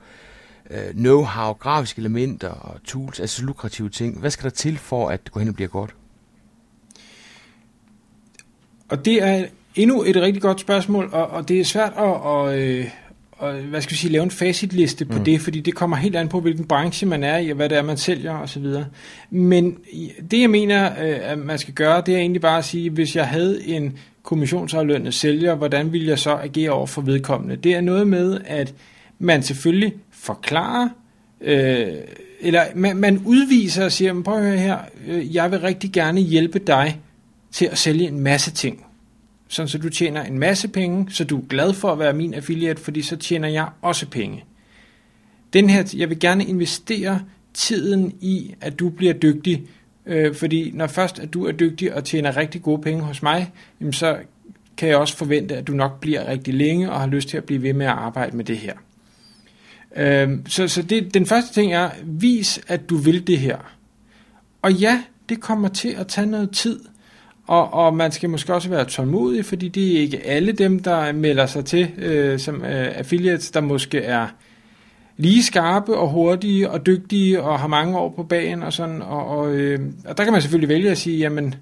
[0.71, 4.19] øh, know-how, grafiske elementer og tools, altså lukrative ting?
[4.19, 5.95] Hvad skal der til for, at det går hen og bliver godt?
[8.89, 12.60] Og det er endnu et rigtig godt spørgsmål, og, og det er svært at, og,
[12.60, 12.86] øh,
[13.31, 15.23] og, hvad skal vi sige, lave en facitliste på mm.
[15.23, 17.77] det, fordi det kommer helt an på, hvilken branche man er i, og hvad det
[17.77, 18.65] er, man sælger osv.
[19.29, 19.77] Men
[20.31, 23.15] det, jeg mener, øh, at man skal gøre, det er egentlig bare at sige, hvis
[23.15, 27.55] jeg havde en kommissionsaflønnet sælger, hvordan vil jeg så agere over for vedkommende?
[27.55, 28.73] Det er noget med, at
[29.19, 30.89] man selvfølgelig forklarer,
[31.41, 31.88] øh,
[32.39, 36.21] eller man, man udviser og siger, prøv at høre her, øh, jeg vil rigtig gerne
[36.21, 36.99] hjælpe dig
[37.51, 38.86] til at sælge en masse ting.
[39.47, 42.34] Sådan så du tjener en masse penge, så du er glad for at være min
[42.34, 44.43] affiliate, fordi så tjener jeg også penge.
[45.53, 47.21] Den her, jeg vil gerne investere
[47.53, 49.67] tiden i, at du bliver dygtig,
[50.05, 53.51] Øh, fordi når først at du er dygtig og tjener rigtig gode penge hos mig,
[53.79, 54.17] jamen så
[54.77, 57.43] kan jeg også forvente, at du nok bliver rigtig længe og har lyst til at
[57.43, 58.73] blive ved med at arbejde med det her.
[59.95, 63.58] Øh, så så det, den første ting er, vis at du vil det her.
[64.62, 66.80] Og ja, det kommer til at tage noget tid.
[67.47, 71.12] Og, og man skal måske også være tålmodig, fordi det er ikke alle dem, der
[71.12, 74.27] melder sig til øh, som øh, affiliates, der måske er
[75.17, 79.01] lige skarpe og hurtige og dygtige og har mange år på bagen og sådan.
[79.01, 81.56] Og, og, øh, og der kan man selvfølgelig vælge at sige, jamen,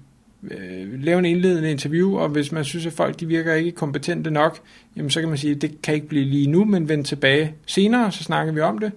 [0.50, 4.30] øh, lave en indledende interview, og hvis man synes, at folk de virker ikke kompetente
[4.30, 4.58] nok,
[4.96, 7.54] jamen så kan man sige, at det kan ikke blive lige nu, men vend tilbage
[7.66, 8.92] senere, så snakker vi om det,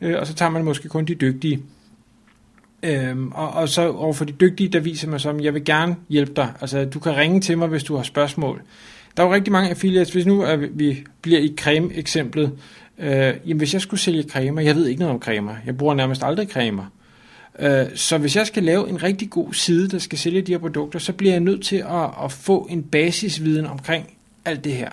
[0.00, 1.62] øh, og så tager man måske kun de dygtige.
[2.82, 6.32] Øhm, og, og så overfor de dygtige, der viser man som, jeg vil gerne hjælpe
[6.36, 6.52] dig.
[6.60, 8.62] Altså, du kan ringe til mig, hvis du har spørgsmål.
[9.16, 12.52] Der er jo rigtig mange affiliates, hvis nu at vi bliver i creme-eksemplet,
[12.98, 13.10] øh,
[13.46, 16.22] jamen hvis jeg skulle sælge cremer, jeg ved ikke noget om cremer, jeg bruger nærmest
[16.24, 16.84] aldrig cremer,
[17.58, 20.58] Øh, så hvis jeg skal lave en rigtig god side, der skal sælge de her
[20.58, 24.90] produkter, så bliver jeg nødt til at, at få en basisviden omkring alt det her.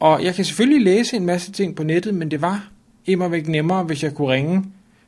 [0.00, 2.68] Og jeg kan selvfølgelig læse en masse ting på nettet, men det var
[3.06, 4.64] immer væk nemmere, hvis jeg kunne ringe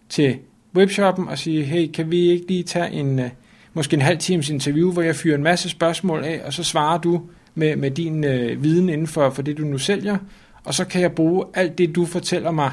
[0.09, 0.37] til
[0.77, 3.31] webshoppen og sige, hey, kan vi ikke lige tage en, øh,
[3.75, 6.99] måske en halv times interview, hvor jeg fyrer en masse spørgsmål af, og så svarer
[6.99, 7.23] du
[7.55, 10.19] med, med din øh, viden inden for, for det, du nu sælger,
[10.65, 12.73] og så kan jeg bruge alt det, du fortæller mig,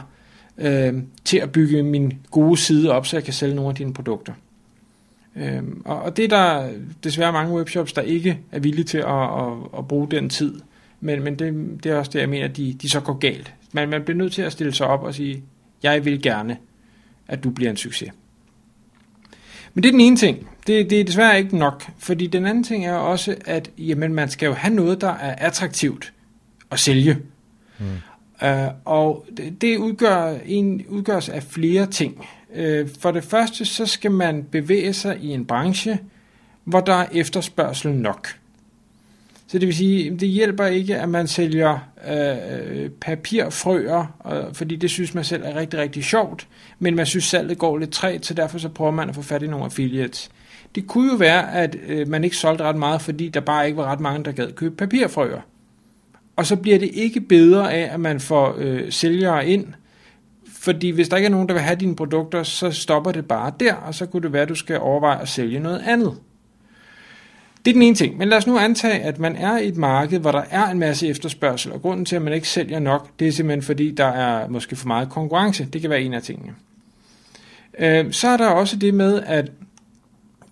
[0.60, 0.94] øh,
[1.26, 4.34] til at bygge min gode side op, så jeg kan sælge nogle af dine produkter.
[5.36, 6.70] Øh, og, og det er der
[7.04, 10.62] desværre mange webshops, der ikke er villige til at, at, at bruge den tid.
[11.02, 13.54] Men, men det, det er også det, jeg mener, de, de så går galt.
[13.72, 15.44] Man, man bliver nødt til at stille sig op og sige,
[15.84, 16.58] jeg vil gerne,
[17.28, 18.10] at du bliver en succes.
[19.74, 20.50] Men det er den ene ting.
[20.68, 24.30] Det, det er desværre ikke nok, fordi den anden ting er også, at jamen, man
[24.30, 26.14] skal jo have noget, der er attraktivt
[26.72, 27.18] at sælge.
[27.80, 27.86] Mm.
[28.44, 28.50] Uh,
[28.86, 32.28] og det, det udgør en, udgøres af flere ting.
[32.50, 36.00] Uh, for det første, så skal man bevæge sig i en branche,
[36.64, 38.28] hvor der er efterspørgsel nok.
[39.52, 44.76] Så det vil sige, det hjælper ikke, at man sælger øh, øh papirfrøer, øh, fordi
[44.76, 46.48] det synes man selv er rigtig, rigtig sjovt,
[46.80, 49.44] men man synes salget går lidt træt, så derfor så prøver man at få fat
[49.44, 50.30] i nogle affiliates.
[50.76, 53.78] Det kunne jo være, at øh, man ikke solgte ret meget, fordi der bare ikke
[53.78, 55.42] var ret mange, der gad købe papirfrøer.
[56.40, 59.66] Og så bliver det ikke bedre af, at man får øh, sælgere ind,
[60.48, 63.52] fordi hvis der ikke er nogen, der vil have dine produkter, så stopper det bare
[63.60, 66.18] der, og så kunne det være, at du skal overveje at sælge noget andet.
[67.66, 68.18] Det er den ene ting.
[68.18, 70.80] Men lad os nu antage, at man er i et marked, hvor der er en
[70.80, 74.08] masse efterspørgsel, og grunden til, at man ikke sælger nok, det er simpelthen fordi, der
[74.08, 75.68] er måske for meget konkurrence.
[75.74, 76.54] Det kan være en af tingene.
[77.80, 79.52] Øh, så er der også det med, at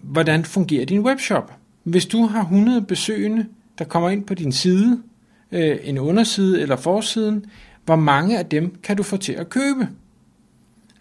[0.01, 1.53] hvordan fungerer din webshop?
[1.83, 3.45] Hvis du har 100 besøgende,
[3.79, 5.01] der kommer ind på din side,
[5.51, 7.45] øh, en underside eller forsiden,
[7.85, 9.87] hvor mange af dem kan du få til at købe?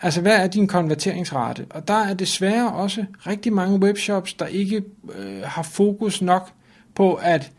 [0.03, 1.67] Altså, hvad er din konverteringsrate?
[1.71, 4.83] Og der er desværre også rigtig mange webshops, der ikke
[5.19, 6.51] øh, har fokus nok
[6.95, 7.51] på at,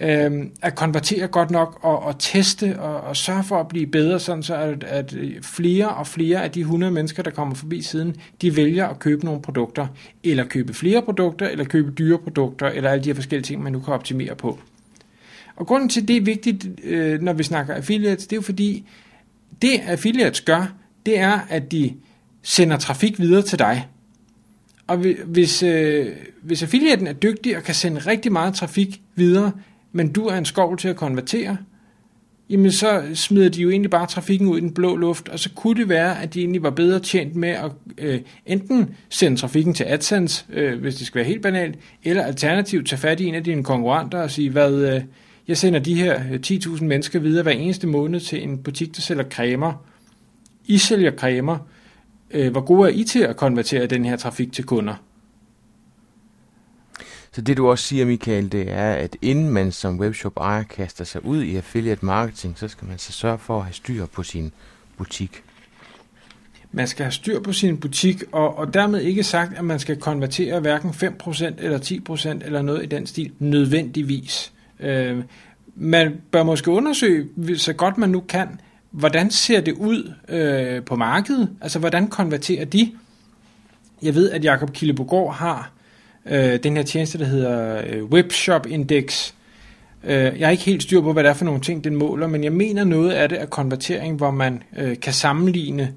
[0.00, 4.20] øh, at konvertere godt nok og, og teste og, og sørge for at blive bedre,
[4.20, 8.16] sådan så at, at flere og flere af de 100 mennesker, der kommer forbi siden,
[8.42, 9.86] de vælger at købe nogle produkter,
[10.24, 13.72] eller købe flere produkter, eller købe dyre produkter, eller alle de her forskellige ting, man
[13.72, 14.58] nu kan optimere på.
[15.56, 18.84] Og grunden til, det er vigtigt, øh, når vi snakker affiliates, det er jo fordi,
[19.62, 20.72] det affiliates gør,
[21.06, 21.94] det er, at de
[22.42, 23.88] sender trafik videre til dig.
[24.86, 26.06] Og hvis, øh,
[26.42, 29.52] hvis affiliaten er dygtig og kan sende rigtig meget trafik videre,
[29.92, 31.56] men du er en skov til at konvertere,
[32.50, 35.50] jamen så smider de jo egentlig bare trafikken ud i den blå luft, og så
[35.54, 39.74] kunne det være, at de egentlig var bedre tjent med at øh, enten sende trafikken
[39.74, 43.34] til AdSense, øh, hvis det skal være helt banalt, eller alternativt tage fat i en
[43.34, 45.02] af dine konkurrenter og sige, hvad, øh,
[45.48, 49.00] jeg sender de her 10.000 øh, mennesker videre hver eneste måned til en butik, der
[49.00, 49.72] sælger cremer,
[50.64, 51.58] i sælger cremer.
[52.30, 54.94] Øh, hvor gode er I til at konvertere den her trafik til kunder?
[57.32, 61.04] Så det du også siger, Michael, det er, at inden man som webshop ejer kaster
[61.04, 64.22] sig ud i affiliate marketing, så skal man så sørge for at have styr på
[64.22, 64.52] sin
[64.96, 65.42] butik.
[66.72, 69.96] Man skal have styr på sin butik, og, og dermed ikke sagt, at man skal
[69.96, 71.78] konvertere hverken 5% eller
[72.40, 74.52] 10% eller noget i den stil nødvendigvis.
[74.80, 75.22] Øh,
[75.74, 78.48] man bør måske undersøge, så godt man nu kan,
[78.90, 81.50] hvordan ser det ud øh, på markedet?
[81.60, 82.92] Altså, hvordan konverterer de?
[84.02, 85.72] Jeg ved, at Jakob Killebogård har
[86.26, 89.32] øh, den her tjeneste, der hedder øh, Webshop Index.
[90.04, 92.26] Øh, jeg er ikke helt styr på, hvad det er for nogle ting, den måler,
[92.26, 95.92] men jeg mener noget af det er konvertering, hvor man øh, kan sammenligne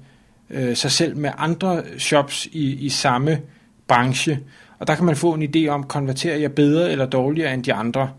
[0.50, 3.40] øh, sig selv med andre shops i, i samme
[3.88, 4.40] branche.
[4.78, 7.74] Og der kan man få en idé om, konverterer jeg bedre eller dårligere end de
[7.74, 8.10] andre.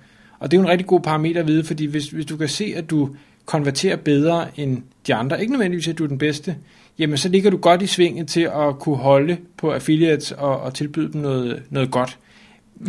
[0.41, 2.47] Og det er jo en rigtig god parameter at vide, fordi hvis, hvis du kan
[2.47, 3.09] se, at du
[3.45, 6.55] konverterer bedre end de andre, ikke nødvendigvis at du er den bedste,
[6.99, 10.73] jamen så ligger du godt i svinget til at kunne holde på affiliates og, og
[10.73, 12.17] tilbyde dem noget, noget godt.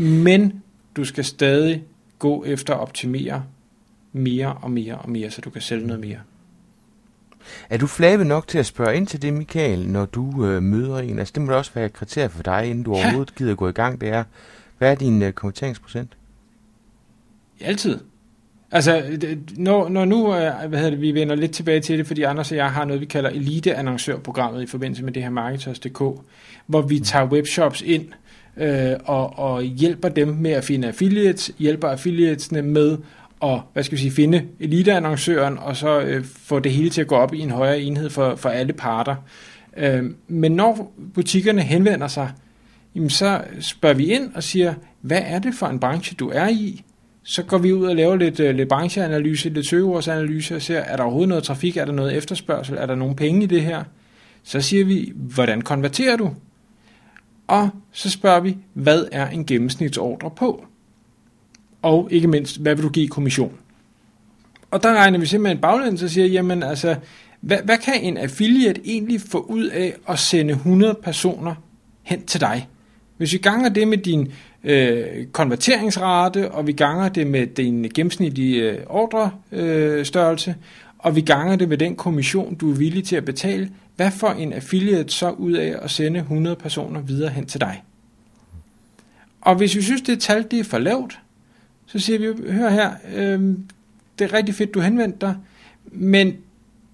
[0.00, 0.62] Men
[0.96, 1.82] du skal stadig
[2.18, 3.44] gå efter at optimere
[4.12, 6.18] mere og mere og mere, så du kan sælge noget mere.
[7.70, 10.98] Er du flabet nok til at spørge ind til det, Michael, når du øh, møder
[10.98, 11.18] en?
[11.18, 13.02] Altså det må da også være et kriterie for dig, inden du ja.
[13.02, 14.00] overhovedet gider gå i gang.
[14.00, 14.24] Det er,
[14.78, 16.16] hvad er din øh, konverteringsprocent?
[17.64, 17.98] Altid.
[18.70, 19.02] Altså,
[19.56, 20.32] når, når nu
[20.68, 23.00] hvad hedder det, vi vender lidt tilbage til det, fordi Anders og jeg har noget,
[23.00, 25.98] vi kalder elite-annoncørprogrammet i forbindelse med det her Marketers.dk,
[26.66, 28.04] hvor vi tager webshops ind
[28.56, 32.98] øh, og, og hjælper dem med at finde affiliates, hjælper affiliatesne med
[33.42, 37.06] at hvad skal vi sige, finde elite-annoncøren, og så øh, få det hele til at
[37.06, 39.16] gå op i en højere enhed for, for alle parter.
[39.76, 42.30] Øh, men når butikkerne henvender sig,
[42.94, 46.48] jamen så spørger vi ind og siger, hvad er det for en branche, du er
[46.48, 46.84] i?
[47.22, 50.96] Så går vi ud og laver lidt, øh, lidt brancheanalyse, lidt søgeordsanalyse og ser, er
[50.96, 53.84] der overhovedet noget trafik, er der noget efterspørgsel, er der nogen penge i det her?
[54.42, 56.30] Så siger vi, hvordan konverterer du?
[57.46, 60.64] Og så spørger vi, hvad er en gennemsnitsordre på?
[61.82, 63.58] Og ikke mindst, hvad vil du give kommission?
[64.70, 66.96] Og der regner vi simpelthen baglæns og siger, jamen altså,
[67.40, 71.54] hvad, hvad kan en affiliate egentlig få ud af at sende 100 personer
[72.02, 72.68] hen til dig?
[73.16, 74.32] Hvis vi ganger det med din
[74.64, 80.56] øh, konverteringsrate, og vi ganger det med din gennemsnitlige øh, ordrestørrelse, øh,
[80.98, 84.30] og vi ganger det med den kommission, du er villig til at betale, hvad får
[84.30, 87.82] en affiliate så ud af at sende 100 personer videre hen til dig?
[89.40, 91.18] Og hvis vi synes, det tal det er for lavt,
[91.86, 93.40] så siger vi, hør her, øh,
[94.18, 95.36] det er rigtig fedt, du henvendte dig,
[95.84, 96.36] men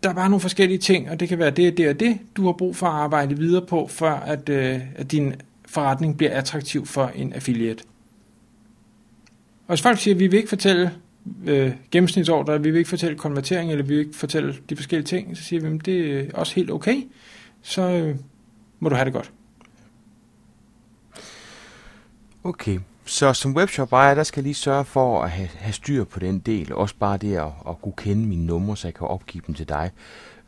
[0.02, 2.44] der er bare nogle forskellige ting, og det kan være det det og det, du
[2.44, 5.35] har brug for at arbejde videre på, for at, øh, at din
[5.68, 7.85] forretning bliver attraktiv for en affiliate.
[9.66, 10.92] Og hvis folk siger, at vi vil ikke fortælle
[11.46, 15.37] øh, gennemsnitsordre, vi vil ikke fortælle konvertering, eller vi vil ikke fortælle de forskellige ting,
[15.37, 17.02] så siger vi, at det er også helt okay,
[17.62, 18.16] så øh,
[18.81, 19.33] må du have det godt.
[22.44, 26.04] Okay, så som webshop ejer, der skal jeg lige sørge for at have, have styr
[26.04, 29.07] på den del, også bare det at, at kunne kende mine numre, så jeg kan
[29.07, 29.90] opgive dem til dig.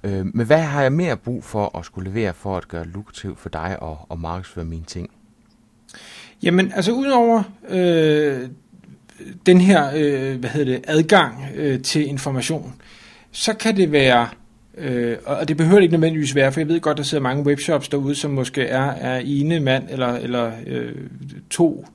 [0.04, 3.00] Øh, men hvad har jeg mere brug for at skulle levere for at gøre lukrativ
[3.20, 5.10] lukrativt for dig og, og markedsføre mine ting?
[6.42, 8.48] Jamen, altså udover øh,
[9.46, 12.74] den her øh, hvad hedder det, adgang øh, til information,
[13.32, 14.28] så kan det være,
[14.78, 17.44] øh, og det behøver det ikke nødvendigvis være, for jeg ved godt, der sidder mange
[17.44, 20.94] webshops derude, som måske er, er ene mand eller, eller øh,
[21.50, 21.86] to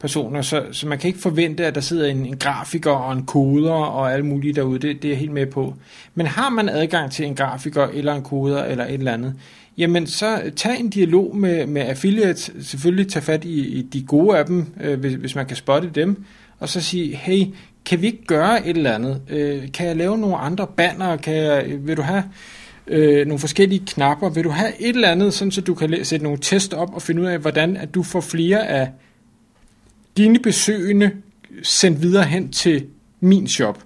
[0.00, 3.26] personer, så, så man kan ikke forvente, at der sidder en, en grafiker og en
[3.26, 5.74] koder og alt muligt derude, det, det er jeg helt med på.
[6.14, 9.34] Men har man adgang til en grafiker eller en koder eller et eller andet,
[9.78, 14.38] jamen så tag en dialog med, med affiliates, selvfølgelig tag fat i, i de gode
[14.38, 16.24] af dem, øh, hvis, hvis man kan spotte dem,
[16.58, 17.46] og så sige, hey,
[17.84, 19.22] kan vi ikke gøre et eller andet?
[19.30, 21.16] Øh, kan jeg lave nogle andre banner?
[21.16, 22.24] Kan jeg, vil du have
[22.86, 24.30] øh, nogle forskellige knapper?
[24.30, 27.02] Vil du have et eller andet, sådan så du kan sætte nogle test op og
[27.02, 28.90] finde ud af, hvordan at du får flere af
[30.20, 31.10] dine besøgende
[31.62, 32.86] sendt videre hen til
[33.20, 33.84] min shop.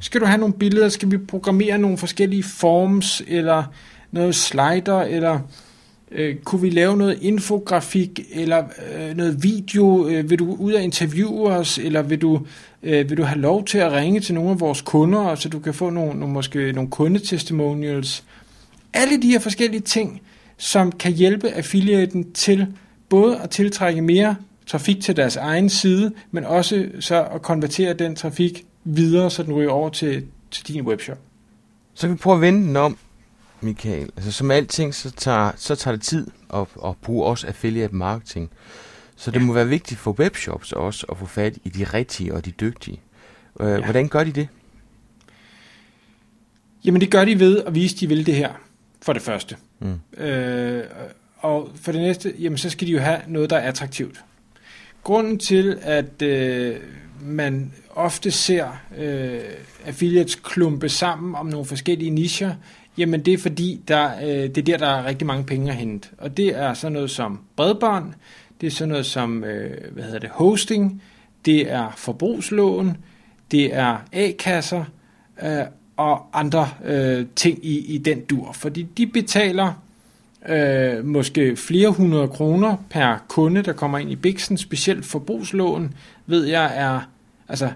[0.00, 0.88] Skal du have nogle billeder?
[0.88, 3.64] Skal vi programmere nogle forskellige forms, eller
[4.12, 5.40] noget slider, eller
[6.12, 10.08] øh, kunne vi lave noget infografik, eller øh, noget video?
[10.08, 12.46] Øh, vil du ud og interviewe os, eller vil du,
[12.82, 15.58] øh, vil du have lov til at ringe til nogle af vores kunder, så du
[15.58, 18.24] kan få nogle, nogle, måske nogle kundetestimonials?
[18.92, 20.22] Alle de her forskellige ting,
[20.56, 22.66] som kan hjælpe affiliaten til
[23.08, 28.16] både at tiltrække mere trafik til deres egen side, men også så at konvertere den
[28.16, 31.18] trafik videre, så den ryger over til, til din webshop.
[31.94, 32.98] Så kan vi prøve at vende den om,
[33.60, 34.10] Michael.
[34.16, 38.50] Altså som alting, så tager, så tager det tid at, at bruge også affiliate marketing.
[39.16, 39.44] Så det ja.
[39.44, 43.00] må være vigtigt for webshops også at få fat i de rigtige og de dygtige.
[43.60, 43.84] Øh, ja.
[43.84, 44.48] Hvordan gør de det?
[46.84, 48.52] Jamen det gør de ved at vise, at de vil det her,
[49.02, 49.56] for det første.
[49.80, 50.22] Mm.
[50.24, 50.84] Øh,
[51.38, 54.24] og for det næste, jamen så skal de jo have noget, der er attraktivt.
[55.04, 56.76] Grunden til, at øh,
[57.22, 59.40] man ofte ser øh,
[59.86, 62.54] affiliates klumpe sammen om nogle forskellige nischer,
[62.98, 65.76] jamen det er fordi, der, øh, det er der, der er rigtig mange penge at
[65.76, 66.08] hente.
[66.18, 68.12] Og det er sådan noget som bredbånd,
[68.60, 71.02] det er sådan noget som øh, hvad hedder det, hosting,
[71.44, 72.96] det er forbrugslån,
[73.50, 74.84] det er A-kasser
[75.42, 75.64] øh,
[75.96, 78.52] og andre øh, ting i, i den dur.
[78.52, 79.72] Fordi de betaler
[80.48, 85.94] øh, måske flere hundrede kroner per kunde, der kommer ind i Bixen, specielt forbrugslån,
[86.26, 87.00] ved jeg er,
[87.48, 87.70] altså,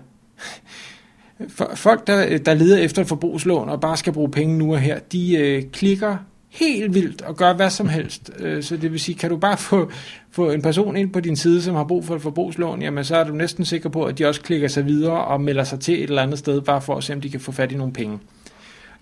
[1.57, 4.81] for, folk, der, der leder efter et forbrugslån og bare skal bruge penge nu og
[4.81, 6.17] her, de øh, klikker
[6.49, 8.31] helt vildt og gør hvad som helst.
[8.39, 9.91] Øh, så det vil sige, kan du bare få,
[10.31, 13.16] få en person ind på din side, som har brug for et forbrugslån, jamen så
[13.16, 15.95] er du næsten sikker på, at de også klikker sig videre og melder sig til
[15.95, 17.93] et eller andet sted, bare for at se, om de kan få fat i nogle
[17.93, 18.19] penge.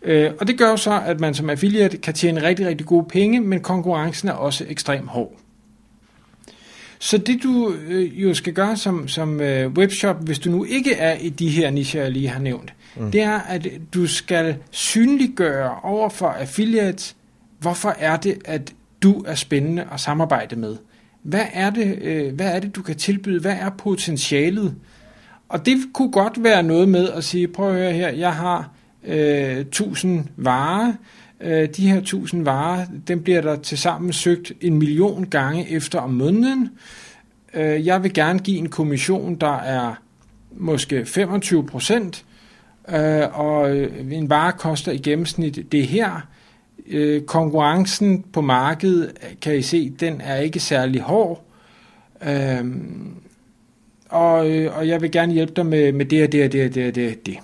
[0.06, 3.06] Øh, og det gør jo så, at man som affiliate kan tjene rigtig, rigtig gode
[3.08, 5.32] penge, men konkurrencen er også ekstremt hård.
[6.98, 10.94] Så det du øh, jo skal gøre som, som øh, webshop, hvis du nu ikke
[10.94, 13.10] er i de her nicher, jeg lige har nævnt, mm.
[13.10, 17.16] det er, at du skal synliggøre over for affiliates,
[17.58, 20.76] hvorfor er det, at du er spændende at samarbejde med.
[21.22, 23.40] Hvad er det, øh, hvad er det du kan tilbyde?
[23.40, 24.74] Hvad er potentialet?
[25.48, 28.75] Og det kunne godt være noget med at sige, prøv at høre her, jeg har
[29.04, 30.92] øh, 1000 varer,
[31.40, 35.98] øh, de her 1000 varer, dem bliver der til sammen søgt en million gange efter
[35.98, 36.70] om måneden.
[37.54, 39.94] Øh, jeg vil gerne give en kommission, der er
[40.50, 42.24] måske 25 procent,
[42.88, 46.28] øh, og øh, en vare koster i gennemsnit det her.
[46.86, 51.44] Øh, konkurrencen på markedet, kan I se, den er ikke særlig hård.
[52.26, 52.64] Øh,
[54.08, 56.66] og, øh, og jeg vil gerne hjælpe dig med, med det og det og det
[56.66, 57.26] og det og det.
[57.26, 57.38] det.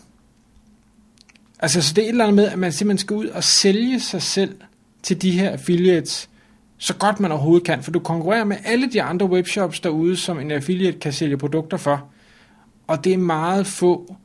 [1.63, 4.01] Altså, så det er et eller andet med, at man simpelthen skal ud og sælge
[4.01, 4.57] sig selv
[5.03, 6.31] til de her affiliates,
[6.79, 10.41] så godt man overhovedet kan, for du konkurrerer med alle de andre webshops derude, som
[10.41, 12.09] en affiliate kan sælge produkter for.
[12.87, 14.17] Og det er meget få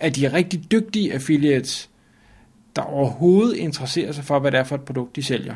[0.00, 1.90] af de rigtig dygtige affiliates,
[2.76, 5.54] der overhovedet interesserer sig for, hvad det er for et produkt, de sælger.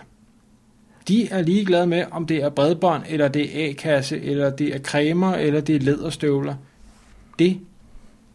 [1.09, 4.79] De er ligeglade med, om det er bredbånd, eller det er A-kasse, eller det er
[4.79, 6.55] cremer, eller det er læderstøvler.
[7.39, 7.61] Det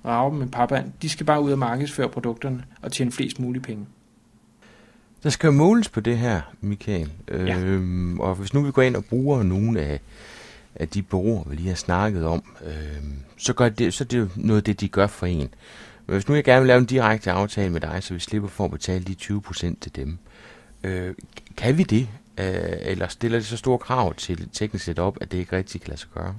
[0.05, 0.91] rager med papand.
[1.01, 3.85] De skal bare ud og markedsføre produkterne og tjene flest mulige penge.
[5.23, 7.11] Der skal jo måles på det her, Michael.
[7.27, 7.59] Ja.
[7.59, 9.99] Øhm, og hvis nu vi går ind og bruger nogle af,
[10.75, 14.21] af de bureauer, vi lige har snakket om, øhm, så, gør det, så det er
[14.21, 15.49] det noget af det, de gør for en.
[16.05, 18.49] Men hvis nu jeg gerne vil lave en direkte aftale med dig, så vi slipper
[18.49, 20.17] for at betale de 20% til dem,
[20.83, 21.13] øh,
[21.57, 22.07] kan vi det?
[22.37, 25.89] Øh, eller stiller det så store krav til teknisk setup, at det ikke rigtig kan
[25.89, 26.35] lade sig gøre?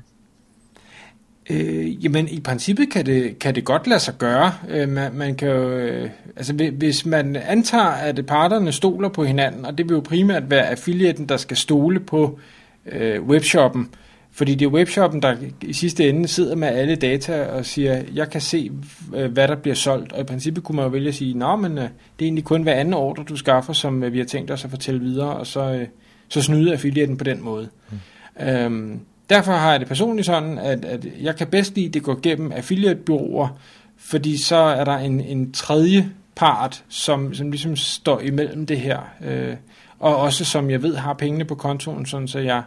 [1.50, 4.52] Øh, jamen i princippet kan det, kan det godt lade sig gøre.
[4.68, 9.64] Øh, man, man kan jo, øh, altså hvis man antager, at parterne stoler på hinanden,
[9.64, 12.38] og det vil jo primært være affiliaten, der skal stole på
[12.86, 13.88] øh, webshoppen,
[14.32, 18.30] fordi det er webshoppen, der i sidste ende sidder med alle data og siger, jeg
[18.30, 18.70] kan se,
[19.14, 20.12] øh, hvad der bliver solgt.
[20.12, 21.90] Og i princippet kunne man jo vælge at sige, nå, men øh, det
[22.20, 24.70] er egentlig kun hver anden ordre, du skaffer, som øh, vi har tænkt os at
[24.70, 25.86] fortælle videre, og så,
[26.28, 27.68] så snyde affiliaten på den måde.
[27.90, 28.46] Mm.
[28.46, 32.02] Øhm, derfor har jeg det personligt sådan, at, at jeg kan bedst lide, at det
[32.02, 33.48] går gennem affiliate-byråer,
[33.96, 38.98] fordi så er der en, en tredje part, som, som ligesom står imellem det her,
[39.24, 39.54] øh,
[39.98, 42.62] og også som jeg ved har pengene på kontoen, sådan så jeg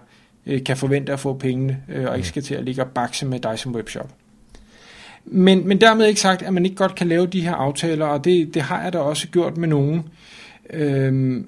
[0.45, 3.25] øh, kan forvente at få pengene, øh, og ikke skal til at ligge og bakse
[3.25, 4.09] med dig som webshop.
[5.25, 8.25] Men, men dermed ikke sagt, at man ikke godt kan lave de her aftaler, og
[8.25, 10.03] det, det har jeg da også gjort med nogen.
[10.69, 11.47] Øhm,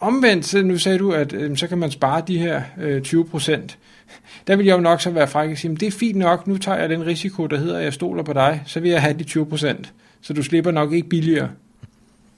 [0.00, 3.24] omvendt, så nu sagde du, at øh, så kan man spare de her øh, 20
[3.24, 3.78] procent.
[4.46, 6.58] Der vil jeg jo nok så være fræk og sige, det er fint nok, nu
[6.58, 9.18] tager jeg den risiko, der hedder, at jeg stoler på dig, så vil jeg have
[9.18, 9.92] de 20 procent.
[10.20, 11.48] Så du slipper nok ikke billigere.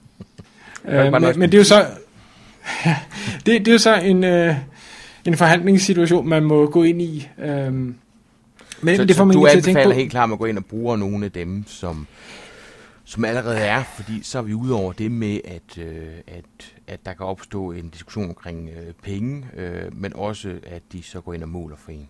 [0.89, 1.87] øh, men, men det er jo så...
[3.47, 4.25] det, det er jo så en...
[4.25, 4.55] Øh,
[5.27, 7.29] en forhandlingssituation, man må gå ind i.
[7.39, 7.95] Øhm,
[8.81, 10.99] men så, det får man så du anbefaler helt klart at gå ind og bruge
[10.99, 12.07] nogle af dem, som,
[13.07, 17.07] som allerede er, fordi så er vi ude over det med, at, øh, at, at
[17.07, 21.35] der kan opstå en diskussion omkring øh, penge, øh, men også at de så går
[21.35, 22.09] ind og måler for en.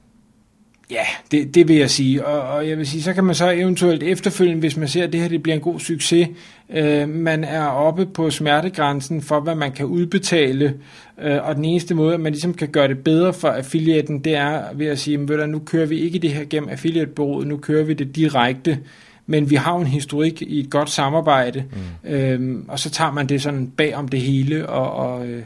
[0.90, 2.26] Ja, det, det vil jeg sige.
[2.26, 5.12] Og, og jeg vil sige, så kan man så eventuelt efterfølgende, hvis man ser, at
[5.12, 6.28] det her det bliver en god succes,
[6.70, 10.74] øh, man er oppe på smertegrænsen for, hvad man kan udbetale,
[11.22, 14.34] øh, og den eneste måde, at man ligesom kan gøre det bedre for affiliaten, det
[14.34, 17.84] er ved at sige, at nu kører vi ikke det her gennem affiliate nu kører
[17.84, 18.78] vi det direkte,
[19.26, 21.64] men vi har jo en historik i et godt samarbejde,
[22.04, 22.10] mm.
[22.10, 25.42] øh, og så tager man det sådan bag om det hele, og, og, øh,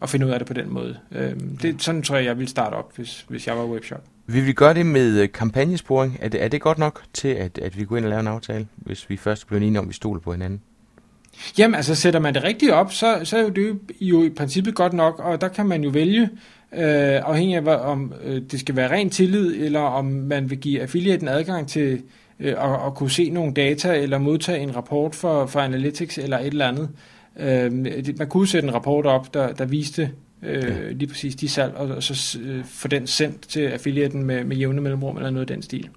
[0.00, 0.96] og finder ud af det på den måde.
[1.12, 1.32] Øh,
[1.62, 4.04] det, sådan tror jeg, jeg vil starte op, hvis, hvis jeg var webshop.
[4.26, 6.18] Vil vi gøre det med øh, kampagnesporing?
[6.20, 8.26] Er det, er det godt nok til, at, at vi går ind og laver en
[8.26, 10.60] aftale, hvis vi først bliver enige om, at vi stoler på hinanden?
[11.58, 14.92] Jamen, altså sætter man det rigtigt op, så, så er det jo i princippet godt
[14.92, 16.22] nok, og der kan man jo vælge,
[16.72, 20.82] øh, afhængig af om øh, det skal være ren tillid, eller om man vil give
[20.82, 22.02] affiliaten adgang til
[22.40, 26.38] øh, at, at kunne se nogle data, eller modtage en rapport for, for Analytics, eller
[26.38, 26.90] et eller andet.
[27.36, 27.72] Øh,
[28.18, 30.10] man kunne sætte en rapport op, der, der viste
[30.42, 30.90] øh, ja.
[30.90, 34.56] lige præcis de salg, og, og så øh, få den sendt til affiliaten med, med
[34.56, 35.88] jævne mellemrum eller noget af den stil.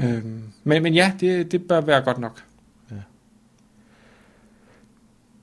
[0.00, 0.24] Øh,
[0.64, 2.44] men, men ja, det, det bør være godt nok.
[2.90, 2.96] Ja.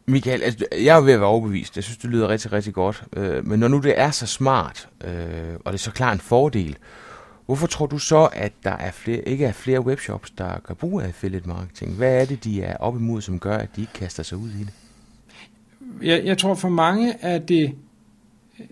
[0.05, 1.75] Michael, altså, jeg er ved at være overbevist.
[1.75, 3.03] Jeg synes, det lyder rigtig, rigtig godt.
[3.13, 5.11] Øh, men når nu det er så smart, øh,
[5.65, 6.77] og det er så klar en fordel,
[7.47, 11.03] hvorfor tror du så, at der er flere, ikke er flere webshops, der kan bruge
[11.03, 11.95] affiliate marketing?
[11.95, 14.49] Hvad er det, de er op imod, som gør, at de ikke kaster sig ud
[14.49, 14.73] i det?
[16.01, 17.71] jeg, jeg tror for mange er det,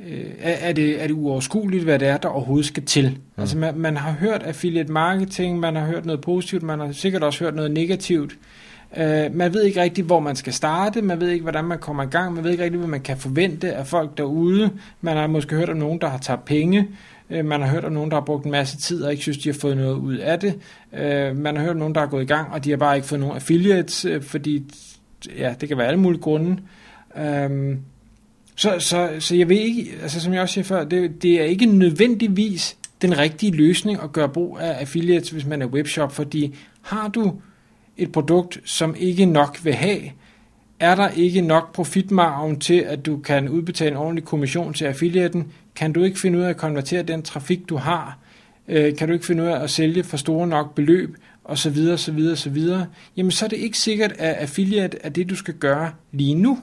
[0.07, 3.09] øh, er, det, er det uoverskueligt, hvad det er, der overhovedet skal til.
[3.09, 3.41] Mm.
[3.41, 7.23] Altså man, man har hørt affiliate marketing, man har hørt noget positivt, man har sikkert
[7.23, 8.37] også hørt noget negativt.
[8.91, 12.03] Uh, man ved ikke rigtig, hvor man skal starte, man ved ikke, hvordan man kommer
[12.03, 14.71] i gang, man ved ikke rigtig, hvad man kan forvente af folk derude.
[15.01, 16.87] Man har måske hørt om nogen, der har tabt penge,
[17.29, 19.37] uh, man har hørt om nogen, der har brugt en masse tid og ikke synes,
[19.37, 20.53] de har fået noget ud af det.
[20.91, 22.95] Uh, man har hørt om nogen, der har gået i gang, og de har bare
[22.95, 24.63] ikke fået nogen affiliates, øh, fordi
[25.37, 26.57] ja, det kan være alle mulige grunde.
[27.17, 27.79] Øhm,
[28.55, 31.45] så, så, så jeg ved ikke, altså som jeg også siger før, det, det er
[31.45, 36.55] ikke nødvendigvis den rigtige løsning at gøre brug af affiliates, hvis man er webshop, fordi
[36.81, 37.33] har du
[37.97, 40.01] et produkt, som ikke nok vil have,
[40.79, 45.51] er der ikke nok profitmargen til, at du kan udbetale en ordentlig kommission til affiliaten,
[45.75, 48.17] kan du ikke finde ud af at konvertere den trafik, du har,
[48.67, 51.69] øh, kan du ikke finde ud af at sælge for store nok beløb, og så
[51.69, 52.85] videre, så videre, så videre,
[53.17, 56.59] jamen så er det ikke sikkert, at affiliate er det, du skal gøre lige nu.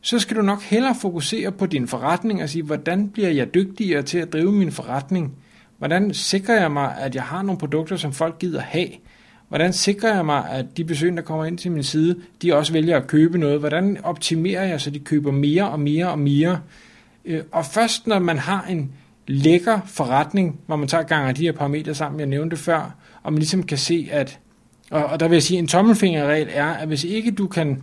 [0.00, 4.02] Så skal du nok hellere fokusere på din forretning og sige, hvordan bliver jeg dygtigere
[4.02, 5.36] til at drive min forretning?
[5.78, 8.88] Hvordan sikrer jeg mig, at jeg har nogle produkter, som folk gider have?
[9.48, 12.72] Hvordan sikrer jeg mig, at de besøgende, der kommer ind til min side, de også
[12.72, 13.58] vælger at købe noget?
[13.58, 16.60] Hvordan optimerer jeg, så de køber mere og mere og mere?
[17.24, 18.92] Øh, og først når man har en
[19.26, 23.32] lækker forretning, hvor man tager gang af de her parametre sammen, jeg nævnte før, og
[23.32, 24.38] man ligesom kan se, at,
[24.90, 27.82] og, og der vil jeg sige, en tommelfingerregel er, at hvis ikke du kan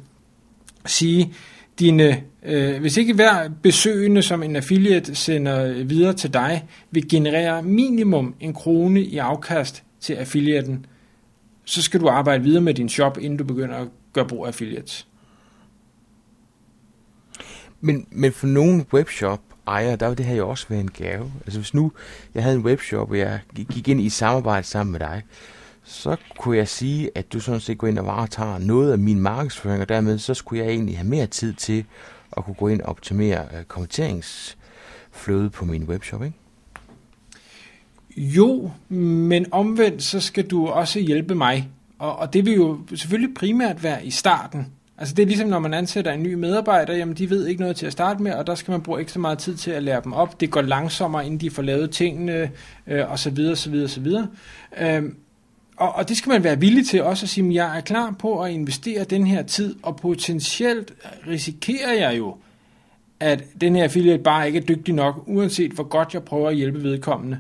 [0.86, 1.34] sige,
[1.80, 7.64] dine, øh, hvis ikke hver besøgende, som en affiliate sender videre til dig, vil generere
[7.64, 10.86] minimum en krone i afkast til affiliaten,
[11.66, 14.48] så skal du arbejde videre med din shop, inden du begynder at gøre brug af
[14.48, 15.08] affiliates.
[17.82, 21.32] Men, men for nogle webshop ejer, der vil det her jo også være en gave.
[21.46, 21.92] Altså hvis nu
[22.34, 25.24] jeg havde en webshop, og jeg gik ind i samarbejde sammen med dig,
[25.84, 29.20] så kunne jeg sige, at du sådan set går ind og varetager noget af min
[29.20, 31.86] markedsføring, og dermed så skulle jeg egentlig have mere tid til
[32.38, 36.38] at kunne gå ind og optimere øh, uh, kommenteringsfløde på min webshop, ikke?
[38.18, 41.70] Jo, men omvendt så skal du også hjælpe mig.
[42.00, 44.68] Og, og det vil jo selvfølgelig primært være i starten.
[44.98, 47.76] Altså det er ligesom når man ansætter en ny medarbejder, jamen de ved ikke noget
[47.76, 50.02] til at starte med, og der skal man bruge ekstra meget tid til at lære
[50.04, 50.40] dem op.
[50.42, 52.52] Det går langsommere, inden de får lavet tingene,
[52.88, 54.28] øh, og så videre, så videre, så videre.
[54.82, 55.04] Øh,
[55.78, 58.16] og, og det skal man være villig til også at sige, at jeg er klar
[58.20, 60.94] på at investere den her tid, og potentielt
[61.28, 62.36] risikerer jeg jo,
[63.20, 66.56] at den her affiliate bare ikke er dygtig nok, uanset hvor godt jeg prøver at
[66.56, 67.38] hjælpe vedkommende,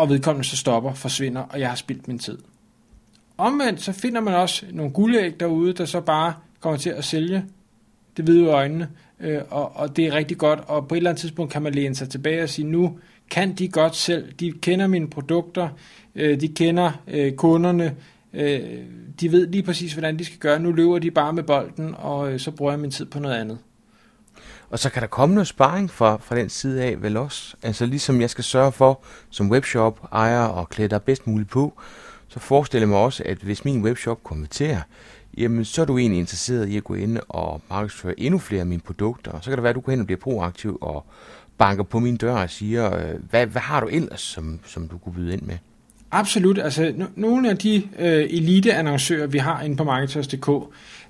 [0.00, 2.38] og vedkommende så stopper, forsvinder, og jeg har spildt min tid.
[3.38, 7.44] Omvendt så finder man også nogle guldæg derude, der så bare kommer til at sælge
[8.16, 8.88] det hvide øjnene,
[9.20, 11.74] øh, og, og det er rigtig godt, og på et eller andet tidspunkt kan man
[11.74, 12.98] læne sig tilbage og sige, nu
[13.30, 15.68] kan de godt selv, de kender mine produkter,
[16.14, 17.96] øh, de kender øh, kunderne,
[18.32, 18.60] øh,
[19.20, 22.32] de ved lige præcis, hvordan de skal gøre, nu løber de bare med bolden, og
[22.32, 23.58] øh, så bruger jeg min tid på noget andet.
[24.70, 27.56] Og så kan der komme noget sparring fra, fra den side af vel også.
[27.62, 29.00] Altså ligesom jeg skal sørge for
[29.30, 31.80] som webshop ejer og klæde dig bedst muligt på,
[32.28, 34.80] så forestiller jeg mig også, at hvis min webshop konverterer,
[35.38, 38.66] jamen så er du egentlig interesseret i at gå ind og markedsføre endnu flere af
[38.66, 39.40] mine produkter.
[39.40, 41.06] Så kan det være, at du går hen og bliver proaktiv og
[41.58, 44.98] banker på min dør og siger, øh, hvad, hvad har du ellers, som, som du
[44.98, 45.56] kunne byde ind med?
[46.10, 46.58] Absolut.
[46.58, 50.48] Altså, nogle af de øh, elite-annoncører, vi har inde på Marketers.dk,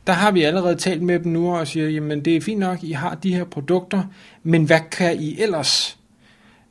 [0.07, 2.78] der har vi allerede talt med dem nu og siger, jamen det er fint nok,
[2.82, 4.03] I har de her produkter,
[4.42, 5.98] men hvad kan I ellers?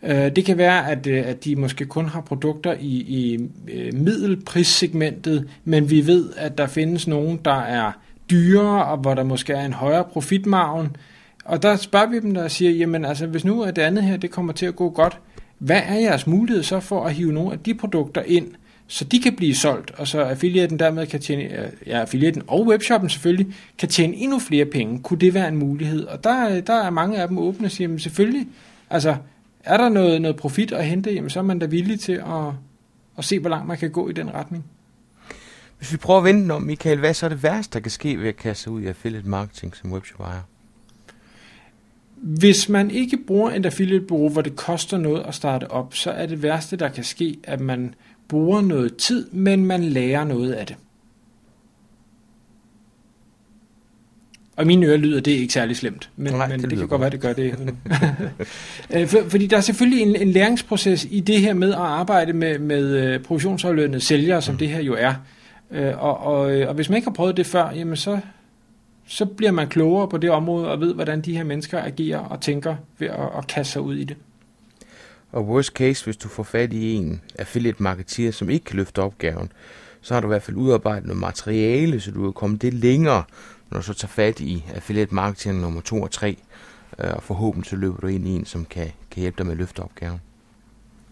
[0.03, 3.93] Øh, det kan være, at, øh, at de måske kun har produkter i, i øh,
[3.93, 7.91] middelprissegmentet, men vi ved, at der findes nogen, der er
[8.29, 10.95] dyrere, og hvor der måske er en højere profitmargen.
[11.45, 14.17] Og der spørger vi dem, der siger, jamen altså, hvis nu er det andet her,
[14.17, 15.19] det kommer til at gå godt,
[15.57, 18.47] hvad er jeres mulighed så for at hive nogle af de produkter ind,
[18.91, 23.09] så de kan blive solgt, og så affiliaten dermed kan tjene, ja, affiliaten og webshoppen
[23.09, 24.99] selvfølgelig, kan tjene endnu flere penge.
[24.99, 26.05] Kunne det være en mulighed?
[26.05, 28.47] Og der, der er mange af dem åbne og siger, jamen selvfølgelig,
[28.89, 29.15] altså
[29.63, 32.53] er der noget, noget profit at hente, jamen så er man da villig til at,
[33.17, 34.65] at se, hvor langt man kan gå i den retning.
[35.77, 38.19] Hvis vi prøver at vende om, Michael, hvad så er det værste, der kan ske
[38.19, 40.41] ved at kaste sig ud i affiliate marketing som webshop ejer?
[42.15, 46.25] Hvis man ikke bruger et affiliate-bureau, hvor det koster noget at starte op, så er
[46.25, 47.95] det værste, der kan ske, at man
[48.29, 50.75] bruger noget tid, men man lærer noget af det.
[54.55, 57.01] Og mine ører lyder det ikke særlig slemt, men, Nej, men det, det kan godt
[57.01, 57.55] være, det gør det.
[58.93, 62.33] Øh, for, fordi der er selvfølgelig en, en læringsproces i det her med at arbejde
[62.33, 64.57] med, med øh, provisionsaflønnede sælgere, som mm.
[64.59, 65.13] det her jo er.
[65.71, 68.19] Øh, og, og, og hvis man ikke har prøvet det før, jamen så,
[69.07, 72.41] så bliver man klogere på det område og ved, hvordan de her mennesker agerer og
[72.41, 74.17] tænker ved at, at kaste sig ud i det.
[75.31, 79.01] Og worst case, hvis du får fat i en affiliate marketeer, som ikke kan løfte
[79.01, 79.51] opgaven,
[80.01, 83.23] så har du i hvert fald udarbejdet noget materiale, så du kan komme det længere,
[83.71, 86.37] når du så tager fat i affiliate marketing nummer 2 og 3,
[86.99, 89.53] øh, og forhåbentlig så løber du ind i en, som kan, kan hjælpe dig med
[89.53, 90.21] at løfte opgaven.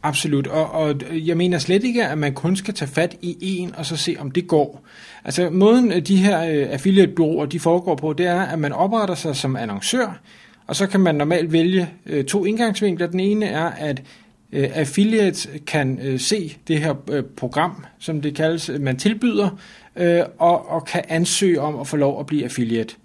[0.03, 3.75] Absolut, og, og jeg mener slet ikke, at man kun skal tage fat i en,
[3.75, 4.83] og så se, om det går.
[5.25, 9.15] Altså måden, øh, de her øh, affiliate-bureauer, de foregår på, det er, at man opretter
[9.15, 10.19] sig som annoncør,
[10.67, 13.07] og så kan man normalt vælge øh, to indgangsvinkler.
[13.07, 14.03] Den ene er, at
[14.51, 19.49] øh, affiliates kan øh, se det her øh, program, som det kaldes, øh, man tilbyder,
[19.95, 22.95] øh, og, og kan ansøge om at få lov at blive affiliate.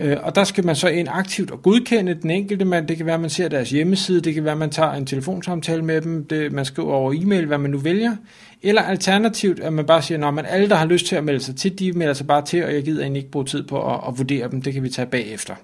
[0.00, 2.88] Øh, og der skal man så ind aktivt og godkende den enkelte mand.
[2.88, 5.06] Det kan være, at man ser deres hjemmeside, det kan være, at man tager en
[5.06, 8.16] telefonsamtale med dem, det, man skriver over e-mail, hvad man nu vælger.
[8.62, 11.56] Eller alternativt, at man bare siger, at alle, der har lyst til at melde sig
[11.56, 14.00] til, de melder sig bare til, og jeg gider egentlig ikke bruge tid på at,
[14.08, 14.62] at vurdere dem.
[14.62, 15.54] Det kan vi tage bagefter.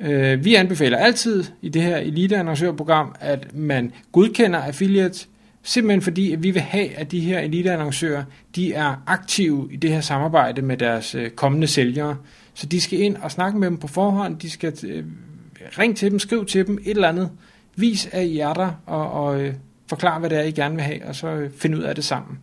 [0.00, 5.28] Øh, vi anbefaler altid i det her Elite Annoncørprogram, at man godkender affiliates,
[5.62, 8.24] simpelthen fordi at vi vil have, at de her elite annoncører,
[8.56, 12.16] de er aktive i det her samarbejde med deres øh, kommende sælgere.
[12.54, 15.04] Så de skal ind og snakke med dem på forhånd, de skal øh,
[15.78, 17.30] ringe til dem, skriv til dem et eller andet,
[17.76, 19.54] vis at I er der, og, og øh,
[19.86, 22.04] forklar, hvad det er, I gerne vil have, og så øh, finde ud af det
[22.04, 22.38] sammen.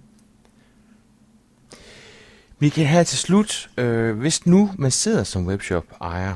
[2.60, 6.36] Vi kan have til slut, øh, hvis nu man sidder som webshop-ejer,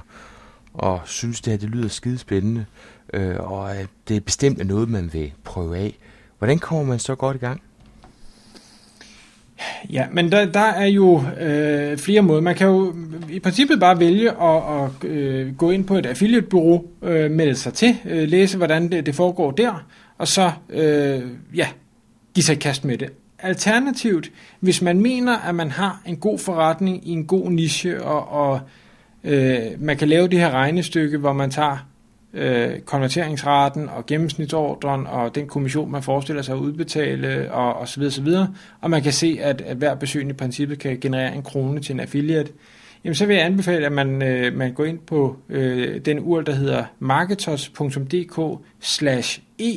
[0.74, 2.65] og synes det her det lyder skidespændende,
[3.13, 5.97] øh, og at det er bestemt noget, man vil prøve af,
[6.38, 7.61] hvordan kommer man så godt i gang?
[9.89, 12.41] Ja, men der, der er jo øh, flere måder.
[12.41, 12.95] Man kan jo
[13.30, 17.74] i princippet bare vælge at, at øh, gå ind på et affiliate-bureau, øh, melde sig
[17.74, 19.86] til, øh, læse hvordan det, det foregår der,
[20.17, 21.22] og så øh,
[21.55, 21.67] ja,
[22.34, 23.09] give sig kast med det.
[23.39, 28.28] Alternativt, hvis man mener, at man har en god forretning i en god niche, og,
[28.28, 28.61] og øh,
[29.24, 31.88] Øh, man kan lave det her regnestykke, hvor man tager
[32.34, 37.99] øh, konverteringsraten og gennemsnitsordren og den kommission, man forestiller sig at udbetale og, og så
[37.99, 38.53] videre, så videre.
[38.82, 41.93] Og man kan se, at, at hver besøgende i princippet kan generere en krone til
[41.93, 42.51] en affiliate.
[43.03, 46.45] Jamen så vil jeg anbefale, at man, øh, man går ind på øh, den URL,
[46.45, 49.72] der hedder marketers.dk slash e,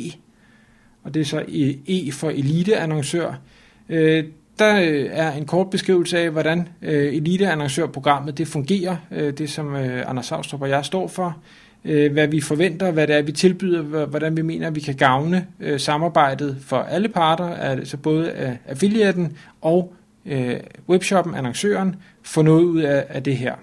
[1.02, 3.40] og det er så E, e for eliteannoncør.
[3.88, 4.24] Øh,
[4.58, 9.76] der øh, er en kort beskrivelse af, hvordan øh, eliteannoncørprogrammet det fungerer, øh, det som
[9.76, 11.36] øh, Anders Savstrup og jeg står for.
[11.84, 14.94] Øh, hvad vi forventer, hvad det er, vi tilbyder, hvordan vi mener, at vi kan
[14.94, 19.92] gavne øh, samarbejdet for alle parter, altså både af affiliaten og
[20.26, 20.56] øh,
[20.88, 23.54] webshoppen, annoncøren, få noget ud af, af det her.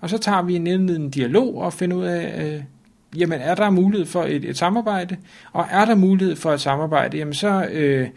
[0.00, 2.62] Og så tager vi en indledende dialog og finder ud af, øh,
[3.20, 5.16] jamen er der mulighed for et, et samarbejde,
[5.52, 8.08] og er der mulighed for et samarbejde, jamen så øh,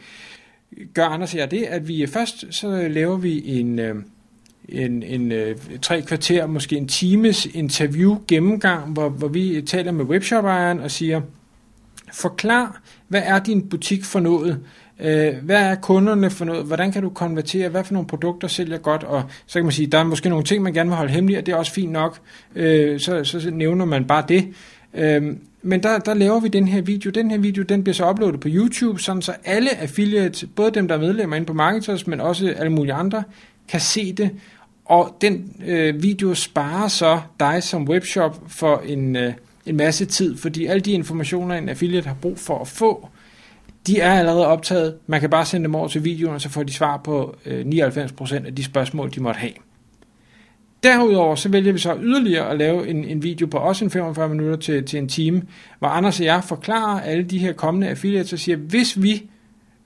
[0.94, 3.80] gør Anders og jeg det, at vi øh, først så laver vi en...
[3.80, 3.96] Øh,
[4.70, 10.06] en, en øh, tre kvarter, måske en times interview gennemgang, hvor, hvor vi taler med
[10.06, 11.22] webshop-ejeren og siger,
[12.14, 14.60] forklar, hvad er din butik for noget?
[15.42, 16.66] Hvad er kunderne for noget?
[16.66, 17.70] Hvordan kan du konvertere?
[17.70, 19.04] Hvad for nogle produkter sælger godt?
[19.04, 21.38] Og så kan man sige, der er måske nogle ting, man gerne vil holde hemmelige,
[21.38, 22.20] og det er også fint nok.
[22.56, 24.54] Så, så nævner man bare det
[25.62, 27.12] men der, der laver vi den her video.
[27.12, 30.88] Den her video, den bliver så uploadet på YouTube, sådan så alle affiliates, både dem,
[30.88, 33.24] der er medlemmer inde på Marketers, men også alle mulige andre,
[33.68, 34.32] kan se det.
[34.86, 39.34] Og den øh, video sparer så dig som webshop for en, øh,
[39.66, 43.10] en masse tid, fordi alle de informationer, en affiliate har brug for at få,
[43.88, 44.96] de er allerede optaget.
[45.08, 47.66] Man kan bare sende dem over til videoen, og så får de svar på øh,
[47.66, 49.54] 99% af de spørgsmål, de måtte have.
[50.84, 54.30] Derudover så vælger vi så yderligere at lave en, en video på også en 45
[54.30, 55.42] minutter til, til en time,
[55.80, 59.24] hvor Anders og jeg forklarer alle de her kommende affiliates og siger, hvis vi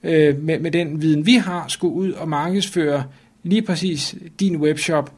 [0.02, 3.04] øh, med, med den viden, vi har, skulle ud og markedsføre
[3.42, 5.12] lige præcis din webshop,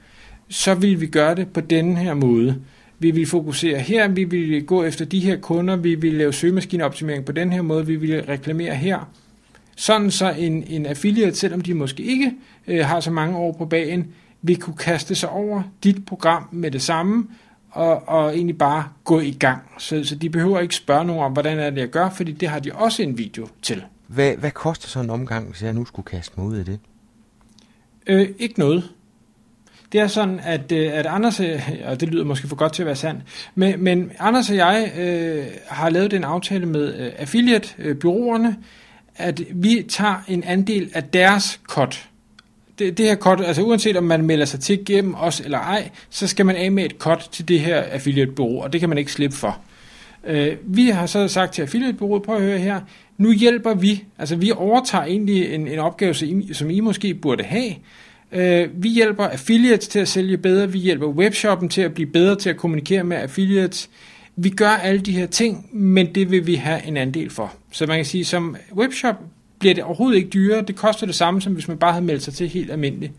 [0.48, 2.56] så vil vi gøre det på denne her måde.
[2.98, 7.24] Vi vil fokusere her, vi vil gå efter de her kunder, vi vil lave søgemaskineoptimering
[7.24, 9.10] på den her måde, vi vil reklamere her.
[9.76, 12.32] Sådan så en, en affiliate, selvom de måske ikke
[12.68, 14.06] øh, har så mange år på bagen,
[14.44, 17.26] vil kunne kaste sig over dit program med det samme,
[17.70, 19.62] og, og egentlig bare gå i gang.
[19.78, 22.48] Så, så de behøver ikke spørge nogen om, hvordan er det, jeg gør, fordi det
[22.48, 23.84] har de også en video til.
[24.06, 26.80] Hvad, hvad koster så en omgang, hvis jeg nu skulle kaste mig ud i det?
[28.06, 28.90] Øh, ikke noget.
[29.92, 32.82] Det er sådan, at, øh, at Anders, øh, og det lyder måske for godt til
[32.82, 33.22] at være sandt,
[33.54, 38.56] men, men Anders og jeg øh, har lavet en aftale med øh, affiliate-byråerne,
[39.16, 42.08] at vi tager en andel af deres cut.
[42.78, 45.90] Det, det her cut, altså uanset om man melder sig til gennem os eller ej,
[46.10, 48.98] så skal man af med et cut til det her affiliate-bureau, og det kan man
[48.98, 49.58] ikke slippe for.
[50.26, 52.80] Øh, vi har så sagt til affiliate-bureauet, prøv at høre her,
[53.18, 57.14] nu hjælper vi, altså vi overtager egentlig en, en opgave, som I, som I måske
[57.14, 57.74] burde have.
[58.32, 62.36] Øh, vi hjælper affiliates til at sælge bedre, vi hjælper webshoppen til at blive bedre
[62.36, 63.90] til at kommunikere med affiliates.
[64.36, 67.52] Vi gør alle de her ting, men det vil vi have en andel for.
[67.72, 69.16] Så man kan sige, som webshop
[69.64, 70.62] bliver det overhovedet ikke dyrere.
[70.62, 73.12] Det koster det samme, som hvis man bare havde meldt sig til helt almindeligt.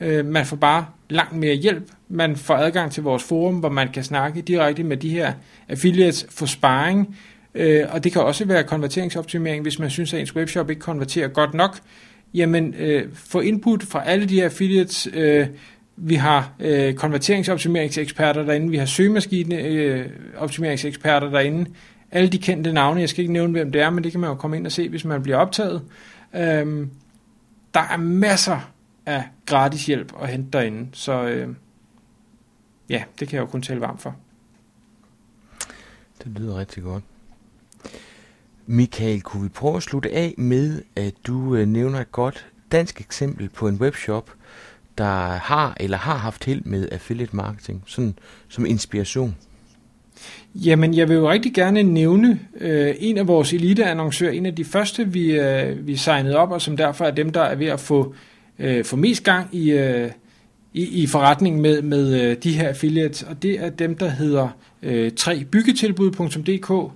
[0.00, 1.82] Øh, man får bare langt mere hjælp.
[2.08, 5.32] Man får adgang til vores forum, hvor man kan snakke direkte med de her
[5.68, 7.16] affiliates for sparring.
[7.54, 11.28] Øh, og det kan også være konverteringsoptimering, hvis man synes, at ens webshop ikke konverterer
[11.28, 11.78] godt nok.
[12.34, 15.08] Jamen, øh, få input fra alle de her affiliates.
[15.14, 15.46] Øh,
[15.96, 21.70] vi har øh, konverteringsoptimeringseksperter derinde, vi har søgemaskineoptimeringseksperter øh, derinde.
[22.10, 24.30] Alle de kendte navne, jeg skal ikke nævne, hvem det er, men det kan man
[24.30, 25.82] jo komme ind og se, hvis man bliver optaget.
[26.34, 26.90] Øhm,
[27.74, 28.72] der er masser
[29.06, 31.22] af gratis hjælp at hente derinde, så...
[31.22, 31.48] Øh,
[32.88, 34.16] ja, det kan jeg jo kun tale varmt for.
[36.24, 37.04] Det lyder rigtig godt.
[38.66, 43.00] Michael, kunne vi prøve at slutte af med, at du øh, nævner et godt dansk
[43.00, 44.30] eksempel på en webshop,
[44.98, 49.36] der har eller har haft held med affiliate marketing, sådan som inspiration?
[50.54, 54.64] Jamen, jeg vil jo rigtig gerne nævne øh, en af vores eliteannoncører, en af de
[54.64, 57.80] første, vi, øh, vi signede op, og som derfor er dem, der er ved at
[57.80, 58.14] få,
[58.58, 60.10] øh, få mest gang i, øh,
[60.74, 64.48] i, i forretningen med, med øh, de her affiliates, og det er dem, der hedder
[64.82, 66.92] øh, 3byggetilbud.dk.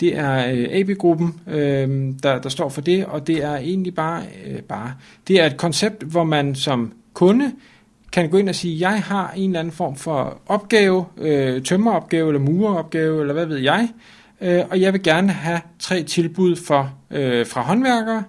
[0.00, 4.22] Det er øh, AB-gruppen, øh, der, der står for det, og det er egentlig bare,
[4.46, 4.94] øh, bare,
[5.28, 7.52] det er et koncept, hvor man som kunde
[8.14, 12.28] kan gå ind og sige, jeg har en eller anden form for opgave, øh, tømmeropgave
[12.28, 13.88] eller mureropgave, eller hvad ved jeg,
[14.40, 18.24] øh, og jeg vil gerne have tre tilbud for, øh, fra håndværkere,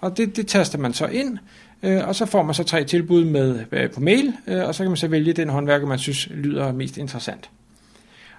[0.00, 1.38] og det, det taster man så ind,
[1.82, 4.82] øh, og så får man så tre tilbud med øh, på mail, øh, og så
[4.82, 7.50] kan man så vælge den håndværker, man synes lyder mest interessant.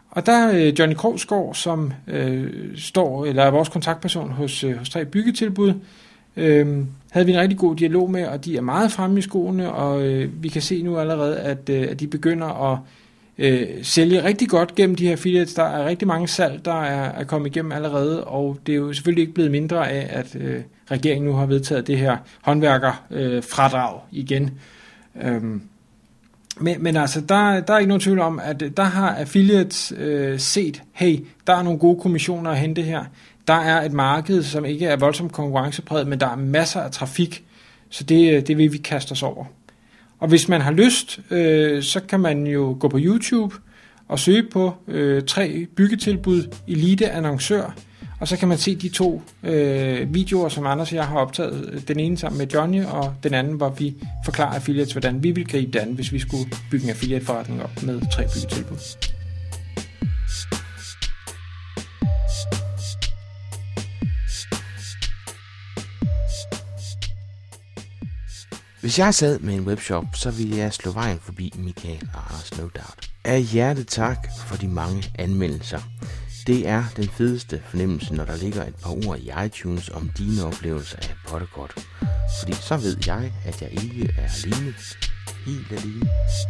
[0.10, 4.78] Og der er øh, Johnny Krogsgaard, som øh, står, eller er vores kontaktperson hos, øh,
[4.78, 5.74] hos tre byggetilbud,
[6.38, 9.72] øh, havde vi en rigtig god dialog med, og de er meget fremme i skoene,
[9.72, 12.80] og øh, vi kan se nu allerede, at, øh, at de begynder at
[13.38, 15.54] øh, sælge rigtig godt gennem de her affiliates.
[15.54, 18.94] Der er rigtig mange salg, der er, er kommet igennem allerede, og det er jo
[18.94, 20.62] selvfølgelig ikke blevet mindre af, at øh,
[20.92, 24.52] regeringen nu har vedtaget det her håndværkerfradrag øh, igen.
[25.22, 25.62] Øhm,
[26.60, 29.94] men, men altså, der, der er ikke nogen tvivl om, at øh, der har affiliates
[29.98, 33.04] øh, set, hey, der er nogle gode kommissioner at hente her.
[33.48, 37.44] Der er et marked, som ikke er voldsomt konkurrencepræget, men der er masser af trafik,
[37.90, 39.46] så det, øh, det vil vi kaste os over.
[40.20, 43.56] Og hvis man har lyst, øh, så kan man jo gå på YouTube
[44.08, 47.76] og søge på øh, tre byggetilbud Elite Annoncør,
[48.20, 51.84] og så kan man se de to øh, videoer, som Anders og jeg har optaget.
[51.88, 53.94] Den ene sammen med Johnny, og den anden, hvor vi
[54.26, 57.84] forklarer affiliates, hvordan vi vil gribe det an, hvis vi skulle bygge en affiliate-forretning op
[57.84, 59.15] med tre byggetilbud.
[68.86, 72.58] Hvis jeg sad med en webshop, så ville jeg slå vejen forbi Michael og Anders
[72.58, 73.12] No Doubt.
[73.24, 75.80] Af hjerte tak for de mange anmeldelser.
[76.48, 80.46] Det er den fedeste fornemmelse, når der ligger et par ord i iTunes om dine
[80.46, 81.88] oplevelser af Pottergodt.
[82.40, 84.74] Fordi så ved jeg, at jeg ikke er alene,
[85.46, 86.00] helt alene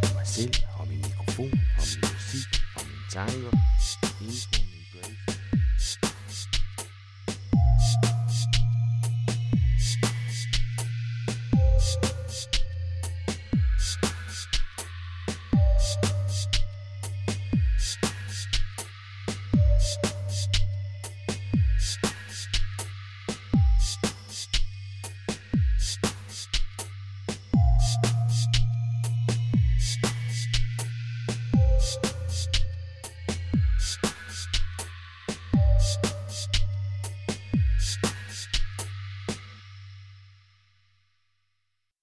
[0.02, 3.58] med mig selv og min mikrofon og min musik og mine tanker.
[4.20, 4.55] Intro